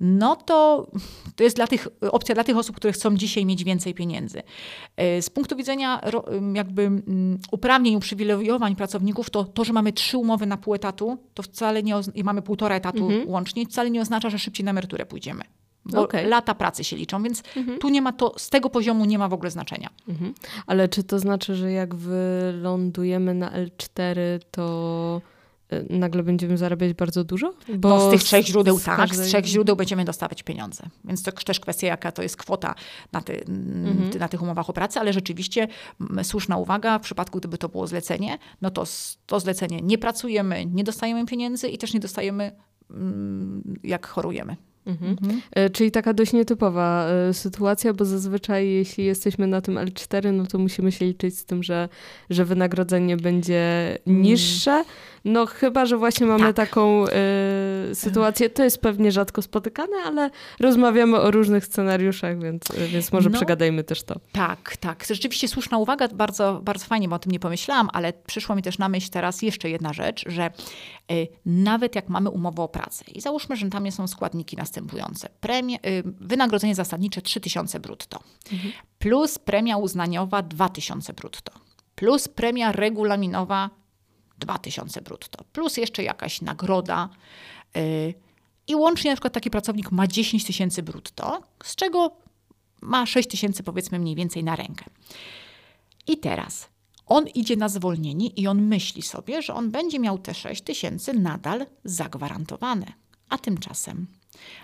no 0.00 0.36
to 0.36 0.86
to 1.36 1.44
jest 1.44 1.56
dla 1.56 1.66
tych, 1.66 1.88
opcja 2.10 2.34
dla 2.34 2.44
tych 2.44 2.56
osób, 2.56 2.76
które 2.76 2.92
chcą 2.92 3.16
dzisiaj 3.16 3.46
mieć 3.46 3.64
więcej 3.64 3.94
pieniędzy. 3.94 4.42
E, 4.96 5.22
z 5.22 5.30
punktu 5.30 5.56
widzenia 5.56 6.00
jakby 6.54 6.90
uprawnień, 7.50 7.96
uprzywilejowań 7.96 8.76
pracowników, 8.76 9.30
to 9.30 9.44
to, 9.44 9.64
że 9.64 9.72
mamy 9.72 9.92
trzy 9.92 10.18
umowy 10.18 10.46
na 10.46 10.56
pół 10.56 10.74
etatu, 10.74 11.18
to 11.34 11.42
wcale 11.42 11.82
nie 11.82 11.94
i 12.14 12.24
mamy 12.24 12.42
półtora 12.42 12.76
etatu 12.76 13.06
mhm. 13.06 13.28
łącznie, 13.28 13.66
wcale 13.66 13.90
nie 13.90 14.00
oznacza, 14.00 14.30
że 14.30 14.38
szybciej 14.38 14.64
na 14.64 14.70
emeryturę 14.70 15.06
pójdziemy. 15.06 15.44
Bo 15.92 16.02
okay. 16.02 16.26
lata 16.26 16.54
pracy 16.54 16.84
się 16.84 16.96
liczą, 16.96 17.22
więc 17.22 17.42
mhm. 17.56 17.78
tu 17.78 17.88
nie 17.88 18.02
ma 18.02 18.12
to, 18.12 18.34
z 18.36 18.50
tego 18.50 18.70
poziomu 18.70 19.04
nie 19.04 19.18
ma 19.18 19.28
w 19.28 19.32
ogóle 19.32 19.50
znaczenia. 19.50 19.90
Mhm. 20.08 20.34
Ale 20.66 20.88
czy 20.88 21.04
to 21.04 21.18
znaczy, 21.18 21.54
że 21.54 21.72
jak 21.72 21.94
wylądujemy 21.94 23.34
na 23.34 23.50
L4, 23.50 24.16
to 24.50 25.20
Y, 25.72 25.86
nagle 25.90 26.22
będziemy 26.22 26.58
zarabiać 26.58 26.94
bardzo 26.94 27.24
dużo? 27.24 27.54
Bo 27.78 27.88
no, 27.88 28.08
z 28.08 28.10
tych 28.10 28.22
trzech 28.22 28.46
źródeł, 28.46 28.78
z 28.78 28.84
tak, 28.84 28.96
każdej... 28.96 29.26
z 29.26 29.28
trzech 29.28 29.46
źródeł 29.46 29.76
będziemy 29.76 30.04
dostawać 30.04 30.42
pieniądze. 30.42 30.88
Więc 31.04 31.22
to 31.22 31.32
też 31.32 31.60
kwestia, 31.60 31.86
jaka 31.86 32.12
to 32.12 32.22
jest 32.22 32.36
kwota 32.36 32.74
na, 33.12 33.20
ty, 33.20 33.44
mhm. 33.44 34.10
na 34.18 34.28
tych 34.28 34.42
umowach 34.42 34.70
o 34.70 34.72
pracę, 34.72 35.00
ale 35.00 35.12
rzeczywiście 35.12 35.68
słuszna 36.22 36.56
uwaga, 36.56 36.98
w 36.98 37.02
przypadku 37.02 37.38
gdyby 37.38 37.58
to 37.58 37.68
było 37.68 37.86
zlecenie, 37.86 38.38
no 38.62 38.70
to 38.70 38.84
to 39.26 39.40
zlecenie 39.40 39.80
nie 39.82 39.98
pracujemy, 39.98 40.66
nie 40.66 40.84
dostajemy 40.84 41.26
pieniędzy 41.26 41.68
i 41.68 41.78
też 41.78 41.94
nie 41.94 42.00
dostajemy 42.00 42.52
jak 43.82 44.06
chorujemy. 44.06 44.56
Mhm. 44.86 45.10
Mhm. 45.10 45.40
E, 45.52 45.70
czyli 45.70 45.90
taka 45.90 46.12
dość 46.12 46.32
nietypowa 46.32 47.06
e, 47.08 47.34
sytuacja, 47.34 47.92
bo 47.94 48.04
zazwyczaj 48.04 48.68
jeśli 48.68 49.04
jesteśmy 49.04 49.46
na 49.46 49.60
tym 49.60 49.74
L4, 49.74 50.32
no 50.32 50.46
to 50.46 50.58
musimy 50.58 50.92
się 50.92 51.04
liczyć 51.04 51.38
z 51.38 51.44
tym, 51.44 51.62
że, 51.62 51.88
że 52.30 52.44
wynagrodzenie 52.44 53.16
będzie 53.16 53.98
mm. 54.06 54.22
niższe. 54.22 54.84
No 55.24 55.46
chyba, 55.46 55.86
że 55.86 55.96
właśnie 55.96 56.26
mamy 56.26 56.54
tak. 56.54 56.56
taką 56.56 57.04
sytuację, 57.94 58.50
to 58.50 58.64
jest 58.64 58.80
pewnie 58.80 59.12
rzadko 59.12 59.42
spotykane, 59.42 59.96
ale 60.04 60.30
rozmawiamy 60.60 61.20
o 61.20 61.30
różnych 61.30 61.64
scenariuszach, 61.64 62.42
więc, 62.42 62.62
więc 62.92 63.12
może 63.12 63.30
no, 63.30 63.36
przegadajmy 63.36 63.84
też 63.84 64.02
to. 64.02 64.20
Tak, 64.32 64.76
tak. 64.76 65.04
Rzeczywiście 65.10 65.48
słuszna 65.48 65.78
uwaga, 65.78 66.08
bardzo, 66.08 66.60
bardzo 66.62 66.86
fajnie, 66.86 67.08
bo 67.08 67.16
o 67.16 67.18
tym 67.18 67.32
nie 67.32 67.40
pomyślałam, 67.40 67.88
ale 67.92 68.12
przyszło 68.12 68.56
mi 68.56 68.62
też 68.62 68.78
na 68.78 68.88
myśl 68.88 69.10
teraz 69.10 69.42
jeszcze 69.42 69.70
jedna 69.70 69.92
rzecz, 69.92 70.24
że 70.28 70.50
y, 71.12 71.28
nawet 71.46 71.94
jak 71.94 72.08
mamy 72.08 72.30
umowę 72.30 72.62
o 72.62 72.68
pracę 72.68 73.04
i 73.14 73.20
załóżmy, 73.20 73.56
że 73.56 73.70
tam 73.70 73.92
są 73.92 74.06
składniki 74.06 74.56
następujące. 74.56 75.28
Premie, 75.40 75.78
y, 75.86 76.02
wynagrodzenie 76.20 76.74
zasadnicze 76.74 77.22
3000 77.22 77.80
brutto, 77.80 78.20
mhm. 78.52 78.72
plus 78.98 79.38
premia 79.38 79.76
uznaniowa 79.76 80.42
2000 80.42 81.12
brutto, 81.12 81.52
plus 81.94 82.28
premia 82.28 82.72
regulaminowa 82.72 83.70
2000 84.38 85.02
brutto, 85.02 85.44
plus 85.52 85.76
jeszcze 85.76 86.02
jakaś 86.02 86.42
nagroda. 86.42 87.08
I 88.68 88.74
łącznie 88.74 89.10
na 89.10 89.16
przykład 89.16 89.32
taki 89.32 89.50
pracownik 89.50 89.92
ma 89.92 90.06
10 90.06 90.44
tysięcy 90.44 90.82
brutto, 90.82 91.42
z 91.64 91.76
czego 91.76 92.16
ma 92.80 93.06
6 93.06 93.28
tysięcy 93.28 93.62
powiedzmy 93.62 93.98
mniej 93.98 94.14
więcej 94.14 94.44
na 94.44 94.56
rękę. 94.56 94.84
I 96.06 96.18
teraz 96.18 96.68
on 97.06 97.26
idzie 97.26 97.56
na 97.56 97.68
zwolnienie 97.68 98.26
i 98.26 98.46
on 98.46 98.62
myśli 98.62 99.02
sobie, 99.02 99.42
że 99.42 99.54
on 99.54 99.70
będzie 99.70 99.98
miał 99.98 100.18
te 100.18 100.34
6 100.34 100.62
tysięcy 100.62 101.14
nadal 101.14 101.66
zagwarantowane. 101.84 102.86
A 103.28 103.38
tymczasem 103.38 104.06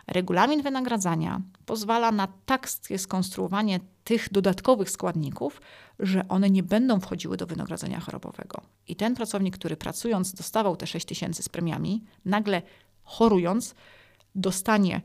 regulamin 0.06 0.62
wynagradzania 0.62 1.40
pozwala 1.66 2.12
na 2.12 2.28
tak 2.46 2.68
skonstruowanie 2.96 3.80
tych 4.04 4.32
dodatkowych 4.32 4.90
składników, 4.90 5.60
że 5.98 6.28
one 6.28 6.50
nie 6.50 6.62
będą 6.62 7.00
wchodziły 7.00 7.36
do 7.36 7.46
wynagrodzenia 7.46 8.00
chorobowego. 8.00 8.62
I 8.88 8.96
ten 8.96 9.14
pracownik, 9.14 9.56
który 9.56 9.76
pracując 9.76 10.34
dostawał 10.34 10.76
te 10.76 10.86
6 10.86 11.06
tysięcy 11.06 11.42
z 11.42 11.48
premiami, 11.48 12.04
nagle 12.24 12.62
chorując 13.04 13.74
dostanie 14.34 15.00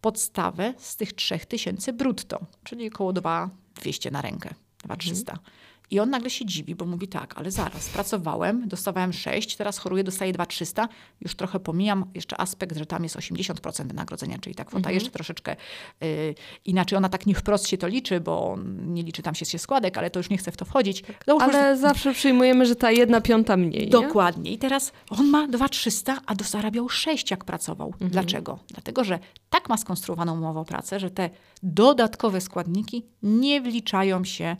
podstawę 0.00 0.74
z 0.78 0.96
tych 0.96 1.12
3 1.12 1.38
tysięcy 1.38 1.92
brutto, 1.92 2.40
czyli 2.64 2.88
około 2.88 3.12
2200 3.12 4.10
na 4.10 4.22
rękę, 4.22 4.54
2300. 4.84 5.32
Mhm. 5.32 5.50
I 5.90 6.00
on 6.00 6.10
nagle 6.10 6.30
się 6.30 6.46
dziwi, 6.46 6.74
bo 6.74 6.86
mówi 6.86 7.08
tak, 7.08 7.38
ale 7.38 7.50
zaraz, 7.50 7.88
pracowałem, 7.88 8.68
dostawałem 8.68 9.12
6, 9.12 9.56
teraz 9.56 9.78
choruję, 9.78 10.04
dostaję 10.04 10.32
2300. 10.32 10.88
Już 11.20 11.34
trochę 11.34 11.60
pomijam 11.60 12.04
jeszcze 12.14 12.40
aspekt, 12.40 12.76
że 12.76 12.86
tam 12.86 13.02
jest 13.02 13.16
80% 13.16 13.86
wynagrodzenia, 13.86 14.38
czyli 14.38 14.54
ta 14.54 14.64
kwota 14.64 14.78
mhm. 14.78 14.94
jeszcze 14.94 15.10
troszeczkę 15.10 15.56
y, 16.02 16.34
inaczej. 16.64 16.96
Ona 16.96 17.08
tak 17.08 17.26
nie 17.26 17.34
wprost 17.34 17.68
się 17.68 17.78
to 17.78 17.86
liczy, 17.86 18.20
bo 18.20 18.58
nie 18.86 19.02
liczy 19.02 19.22
tam 19.22 19.34
się, 19.34 19.46
się 19.46 19.58
składek, 19.58 19.98
ale 19.98 20.10
to 20.10 20.18
już 20.18 20.30
nie 20.30 20.38
chcę 20.38 20.52
w 20.52 20.56
to 20.56 20.64
wchodzić. 20.64 21.02
Tak. 21.02 21.24
ale 21.40 21.52
że... 21.52 21.76
zawsze 21.76 22.12
przyjmujemy, 22.12 22.66
że 22.66 22.76
ta 22.76 22.90
jedna 22.90 23.20
piąta 23.20 23.56
mniej. 23.56 23.88
Dokładnie. 23.88 24.42
Nie? 24.42 24.56
I 24.56 24.58
teraz 24.58 24.92
on 25.10 25.26
ma 25.26 25.48
2300, 25.48 26.20
a 26.26 26.34
zarabiał 26.44 26.88
6 26.88 27.30
jak 27.30 27.44
pracował. 27.44 27.88
Mhm. 27.88 28.10
Dlaczego? 28.10 28.58
Dlatego, 28.68 29.04
że 29.04 29.18
tak 29.50 29.68
ma 29.68 29.76
skonstruowaną 29.76 30.38
umowę 30.38 30.60
o 30.60 30.64
pracę, 30.64 31.00
że 31.00 31.10
te 31.10 31.30
dodatkowe 31.62 32.40
składniki 32.40 33.06
nie 33.22 33.60
wliczają 33.60 34.24
się 34.24 34.56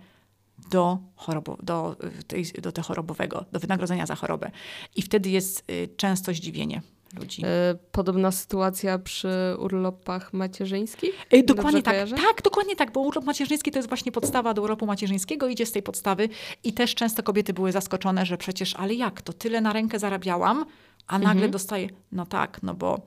do, 0.70 0.98
chorobo, 1.16 1.56
do, 1.62 1.96
tej, 2.26 2.44
do 2.44 2.72
te 2.72 2.82
chorobowego, 2.82 3.44
do 3.52 3.60
wynagrodzenia 3.60 4.06
za 4.06 4.14
chorobę. 4.14 4.50
I 4.96 5.02
wtedy 5.02 5.30
jest 5.30 5.70
y, 5.70 5.88
często 5.96 6.32
zdziwienie 6.32 6.82
ludzi. 7.16 7.42
E, 7.44 7.74
podobna 7.92 8.30
sytuacja 8.32 8.98
przy 8.98 9.28
urlopach 9.58 10.32
macierzyńskich? 10.32 11.26
E, 11.30 11.42
dokładnie 11.42 11.82
tak. 11.82 11.94
Kojarzę? 11.94 12.16
Tak, 12.16 12.42
dokładnie 12.42 12.76
tak, 12.76 12.92
bo 12.92 13.00
urlop 13.00 13.24
macierzyński 13.24 13.70
to 13.70 13.78
jest 13.78 13.88
właśnie 13.88 14.12
podstawa 14.12 14.54
do 14.54 14.62
urlopu 14.62 14.86
macierzyńskiego, 14.86 15.48
idzie 15.48 15.66
z 15.66 15.72
tej 15.72 15.82
podstawy 15.82 16.28
i 16.64 16.72
też 16.72 16.94
często 16.94 17.22
kobiety 17.22 17.52
były 17.52 17.72
zaskoczone, 17.72 18.26
że 18.26 18.38
przecież, 18.38 18.74
ale 18.76 18.94
jak, 18.94 19.22
to 19.22 19.32
tyle 19.32 19.60
na 19.60 19.72
rękę 19.72 19.98
zarabiałam, 19.98 20.64
a 21.06 21.18
nagle 21.18 21.32
mhm. 21.32 21.50
dostaję, 21.50 21.88
no 22.12 22.26
tak, 22.26 22.62
no 22.62 22.74
bo 22.74 23.00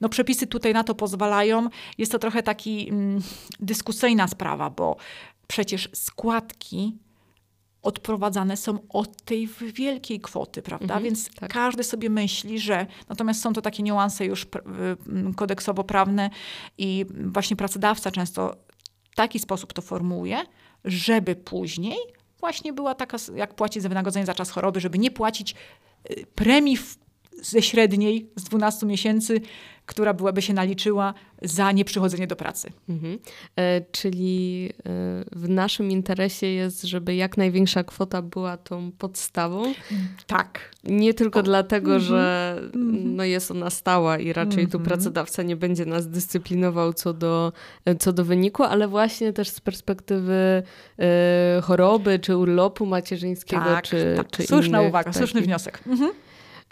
no 0.00 0.08
przepisy 0.08 0.46
tutaj 0.46 0.72
na 0.72 0.84
to 0.84 0.94
pozwalają. 0.94 1.68
Jest 1.98 2.12
to 2.12 2.18
trochę 2.18 2.42
taki 2.42 2.88
mm, 2.88 3.22
dyskusyjna 3.60 4.28
sprawa, 4.28 4.70
bo 4.70 4.96
przecież 5.46 5.88
składki 5.94 6.98
odprowadzane 7.82 8.56
są 8.56 8.78
od 8.88 9.22
tej 9.22 9.48
wielkiej 9.74 10.20
kwoty, 10.20 10.62
prawda? 10.62 10.84
Mhm, 10.84 11.02
Więc 11.04 11.34
tak. 11.34 11.52
każdy 11.52 11.84
sobie 11.84 12.10
myśli, 12.10 12.60
że 12.60 12.86
natomiast 13.08 13.42
są 13.42 13.52
to 13.52 13.62
takie 13.62 13.82
niuanse 13.82 14.24
już 14.24 14.46
kodeksowo-prawne 15.36 16.30
i 16.78 17.06
właśnie 17.08 17.56
pracodawca 17.56 18.10
często 18.10 18.56
w 19.10 19.14
taki 19.16 19.38
sposób 19.38 19.72
to 19.72 19.82
formułuje, 19.82 20.42
żeby 20.84 21.36
później 21.36 21.98
właśnie 22.40 22.72
była 22.72 22.94
taka, 22.94 23.16
jak 23.34 23.54
płacić 23.54 23.82
za 23.82 23.88
wynagrodzenie 23.88 24.26
za 24.26 24.34
czas 24.34 24.50
choroby, 24.50 24.80
żeby 24.80 24.98
nie 24.98 25.10
płacić 25.10 25.54
y, 26.10 26.26
premii 26.34 26.76
w 26.76 27.03
ze 27.42 27.62
średniej 27.62 28.30
z 28.36 28.44
12 28.44 28.86
miesięcy, 28.86 29.40
która 29.86 30.14
byłaby 30.14 30.42
się 30.42 30.52
naliczyła 30.52 31.14
za 31.42 31.72
nieprzychodzenie 31.72 32.26
do 32.26 32.36
pracy. 32.36 32.70
Mhm. 32.88 33.18
E, 33.56 33.80
czyli 33.80 34.70
e, 34.78 34.82
w 35.32 35.48
naszym 35.48 35.90
interesie 35.90 36.46
jest, 36.46 36.82
żeby 36.82 37.14
jak 37.14 37.36
największa 37.36 37.84
kwota 37.84 38.22
była 38.22 38.56
tą 38.56 38.92
podstawą. 38.92 39.74
Tak. 40.26 40.70
Nie 40.84 41.14
tylko 41.14 41.40
o. 41.40 41.42
dlatego, 41.42 41.94
mhm. 41.94 42.02
że 42.02 42.54
mhm. 42.64 43.16
no 43.16 43.24
jest 43.24 43.50
ona 43.50 43.70
stała 43.70 44.18
i 44.18 44.32
raczej 44.32 44.66
tu 44.68 44.78
mhm. 44.78 44.84
pracodawca 44.84 45.42
nie 45.42 45.56
będzie 45.56 45.86
nas 45.86 46.08
dyscyplinował 46.08 46.92
co 46.92 47.12
do, 47.12 47.52
co 47.98 48.12
do 48.12 48.24
wyniku, 48.24 48.62
ale 48.62 48.88
właśnie 48.88 49.32
też 49.32 49.48
z 49.48 49.60
perspektywy 49.60 50.62
e, 50.98 51.60
choroby 51.62 52.18
czy 52.18 52.36
urlopu 52.36 52.86
macierzyńskiego. 52.86 53.64
Tak, 53.64 53.84
czy, 53.84 54.14
tak. 54.16 54.30
czy 54.30 54.42
Słuszna 54.42 54.78
innych, 54.78 54.88
uwaga, 54.88 55.12
słuszny 55.12 55.40
wniosek. 55.40 55.80
Mhm. 55.86 56.10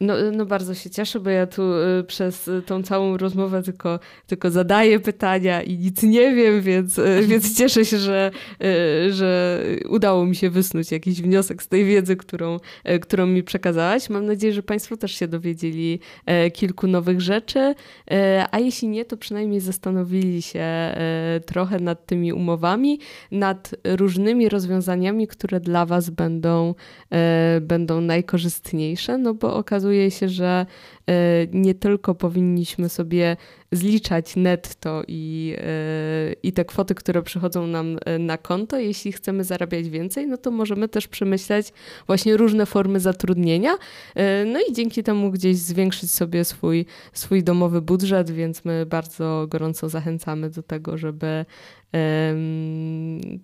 No, 0.02 0.14
no 0.32 0.46
bardzo 0.46 0.74
się 0.74 0.90
cieszę, 0.90 1.20
bo 1.20 1.30
ja 1.30 1.46
tu 1.46 1.62
y, 1.62 2.04
przez 2.04 2.50
tą 2.66 2.82
całą 2.82 3.16
rozmowę 3.16 3.62
tylko, 3.62 3.98
tylko 4.26 4.50
zadaję 4.50 5.00
pytania 5.00 5.62
i 5.62 5.78
nic 5.78 6.02
nie 6.02 6.34
wiem, 6.34 6.60
więc, 6.60 6.98
y, 6.98 7.22
więc 7.28 7.58
cieszę 7.58 7.84
się, 7.84 7.98
że, 7.98 8.30
y, 8.64 9.12
że 9.12 9.60
udało 9.88 10.26
mi 10.26 10.36
się 10.36 10.50
wysnuć 10.50 10.92
jakiś 10.92 11.22
wniosek 11.22 11.62
z 11.62 11.68
tej 11.68 11.84
wiedzy, 11.84 12.16
którą, 12.16 12.56
którą 13.00 13.26
mi 13.26 13.42
przekazałaś. 13.42 14.10
Mam 14.10 14.26
nadzieję, 14.26 14.52
że 14.52 14.62
Państwo 14.62 14.96
też 14.96 15.12
się 15.12 15.28
dowiedzieli 15.28 16.00
e, 16.26 16.50
kilku 16.50 16.86
nowych 16.86 17.20
rzeczy, 17.20 17.74
e, 18.10 18.46
a 18.50 18.58
jeśli 18.58 18.88
nie, 18.88 19.04
to 19.04 19.16
przynajmniej 19.16 19.60
zastanowili 19.60 20.42
się 20.42 20.60
e, 20.60 21.40
trochę 21.46 21.80
nad 21.80 22.06
tymi 22.06 22.32
umowami, 22.32 22.98
nad 23.30 23.70
różnymi 23.84 24.48
rozwiązaniami, 24.48 25.26
które 25.26 25.60
dla 25.60 25.86
Was 25.86 26.10
będą, 26.10 26.74
będą 27.60 28.00
najkorzystniejsze, 28.00 29.18
no 29.18 29.34
bo 29.34 29.54
okazuje 29.54 29.91
okazuje 29.92 30.10
się, 30.10 30.28
że 30.28 30.66
nie 31.52 31.74
tylko 31.74 32.14
powinniśmy 32.14 32.88
sobie 32.88 33.36
zliczać 33.72 34.36
netto 34.36 35.02
i, 35.08 35.54
e, 35.58 36.32
i 36.42 36.52
te 36.52 36.64
kwoty, 36.64 36.94
które 36.94 37.22
przychodzą 37.22 37.66
nam 37.66 37.98
e, 38.04 38.18
na 38.18 38.38
konto. 38.38 38.78
Jeśli 38.78 39.12
chcemy 39.12 39.44
zarabiać 39.44 39.88
więcej, 39.88 40.26
no 40.26 40.36
to 40.36 40.50
możemy 40.50 40.88
też 40.88 41.08
przemyśleć 41.08 41.72
właśnie 42.06 42.36
różne 42.36 42.66
formy 42.66 43.00
zatrudnienia. 43.00 43.72
No 44.46 44.60
i 44.68 44.72
dzięki 44.72 45.02
temu 45.02 45.30
gdzieś 45.30 45.56
zwiększyć 45.56 46.10
sobie 46.10 46.44
swój, 46.44 46.86
swój 47.12 47.42
domowy 47.42 47.82
budżet, 47.82 48.30
więc 48.30 48.64
my 48.64 48.86
bardzo 48.86 49.46
gorąco 49.48 49.88
zachęcamy 49.88 50.50
do 50.50 50.62
tego, 50.62 50.98
żeby 50.98 51.44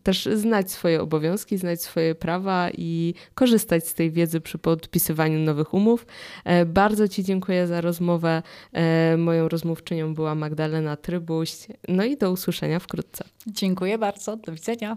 też 0.02 0.28
znać 0.34 0.70
swoje 0.70 1.02
obowiązki, 1.02 1.58
znać 1.58 1.82
swoje 1.82 2.14
prawa 2.14 2.70
i 2.70 3.14
korzystać 3.34 3.88
z 3.88 3.94
tej 3.94 4.10
wiedzy 4.10 4.40
przy 4.40 4.58
podpisywaniu 4.58 5.38
nowych 5.38 5.74
umów. 5.74 6.06
E, 6.44 6.66
bardzo 6.66 7.08
Ci 7.08 7.24
dziękuję 7.24 7.47
za 7.66 7.80
rozmowę. 7.80 8.42
E, 8.72 9.16
moją 9.16 9.48
rozmówczynią 9.48 10.14
była 10.14 10.34
Magdalena 10.34 10.96
Trybuś. 10.96 11.50
No 11.88 12.04
i 12.04 12.16
do 12.16 12.30
usłyszenia 12.30 12.78
wkrótce. 12.78 13.24
Dziękuję 13.46 13.98
bardzo. 13.98 14.36
Do 14.36 14.52
widzenia. 14.52 14.96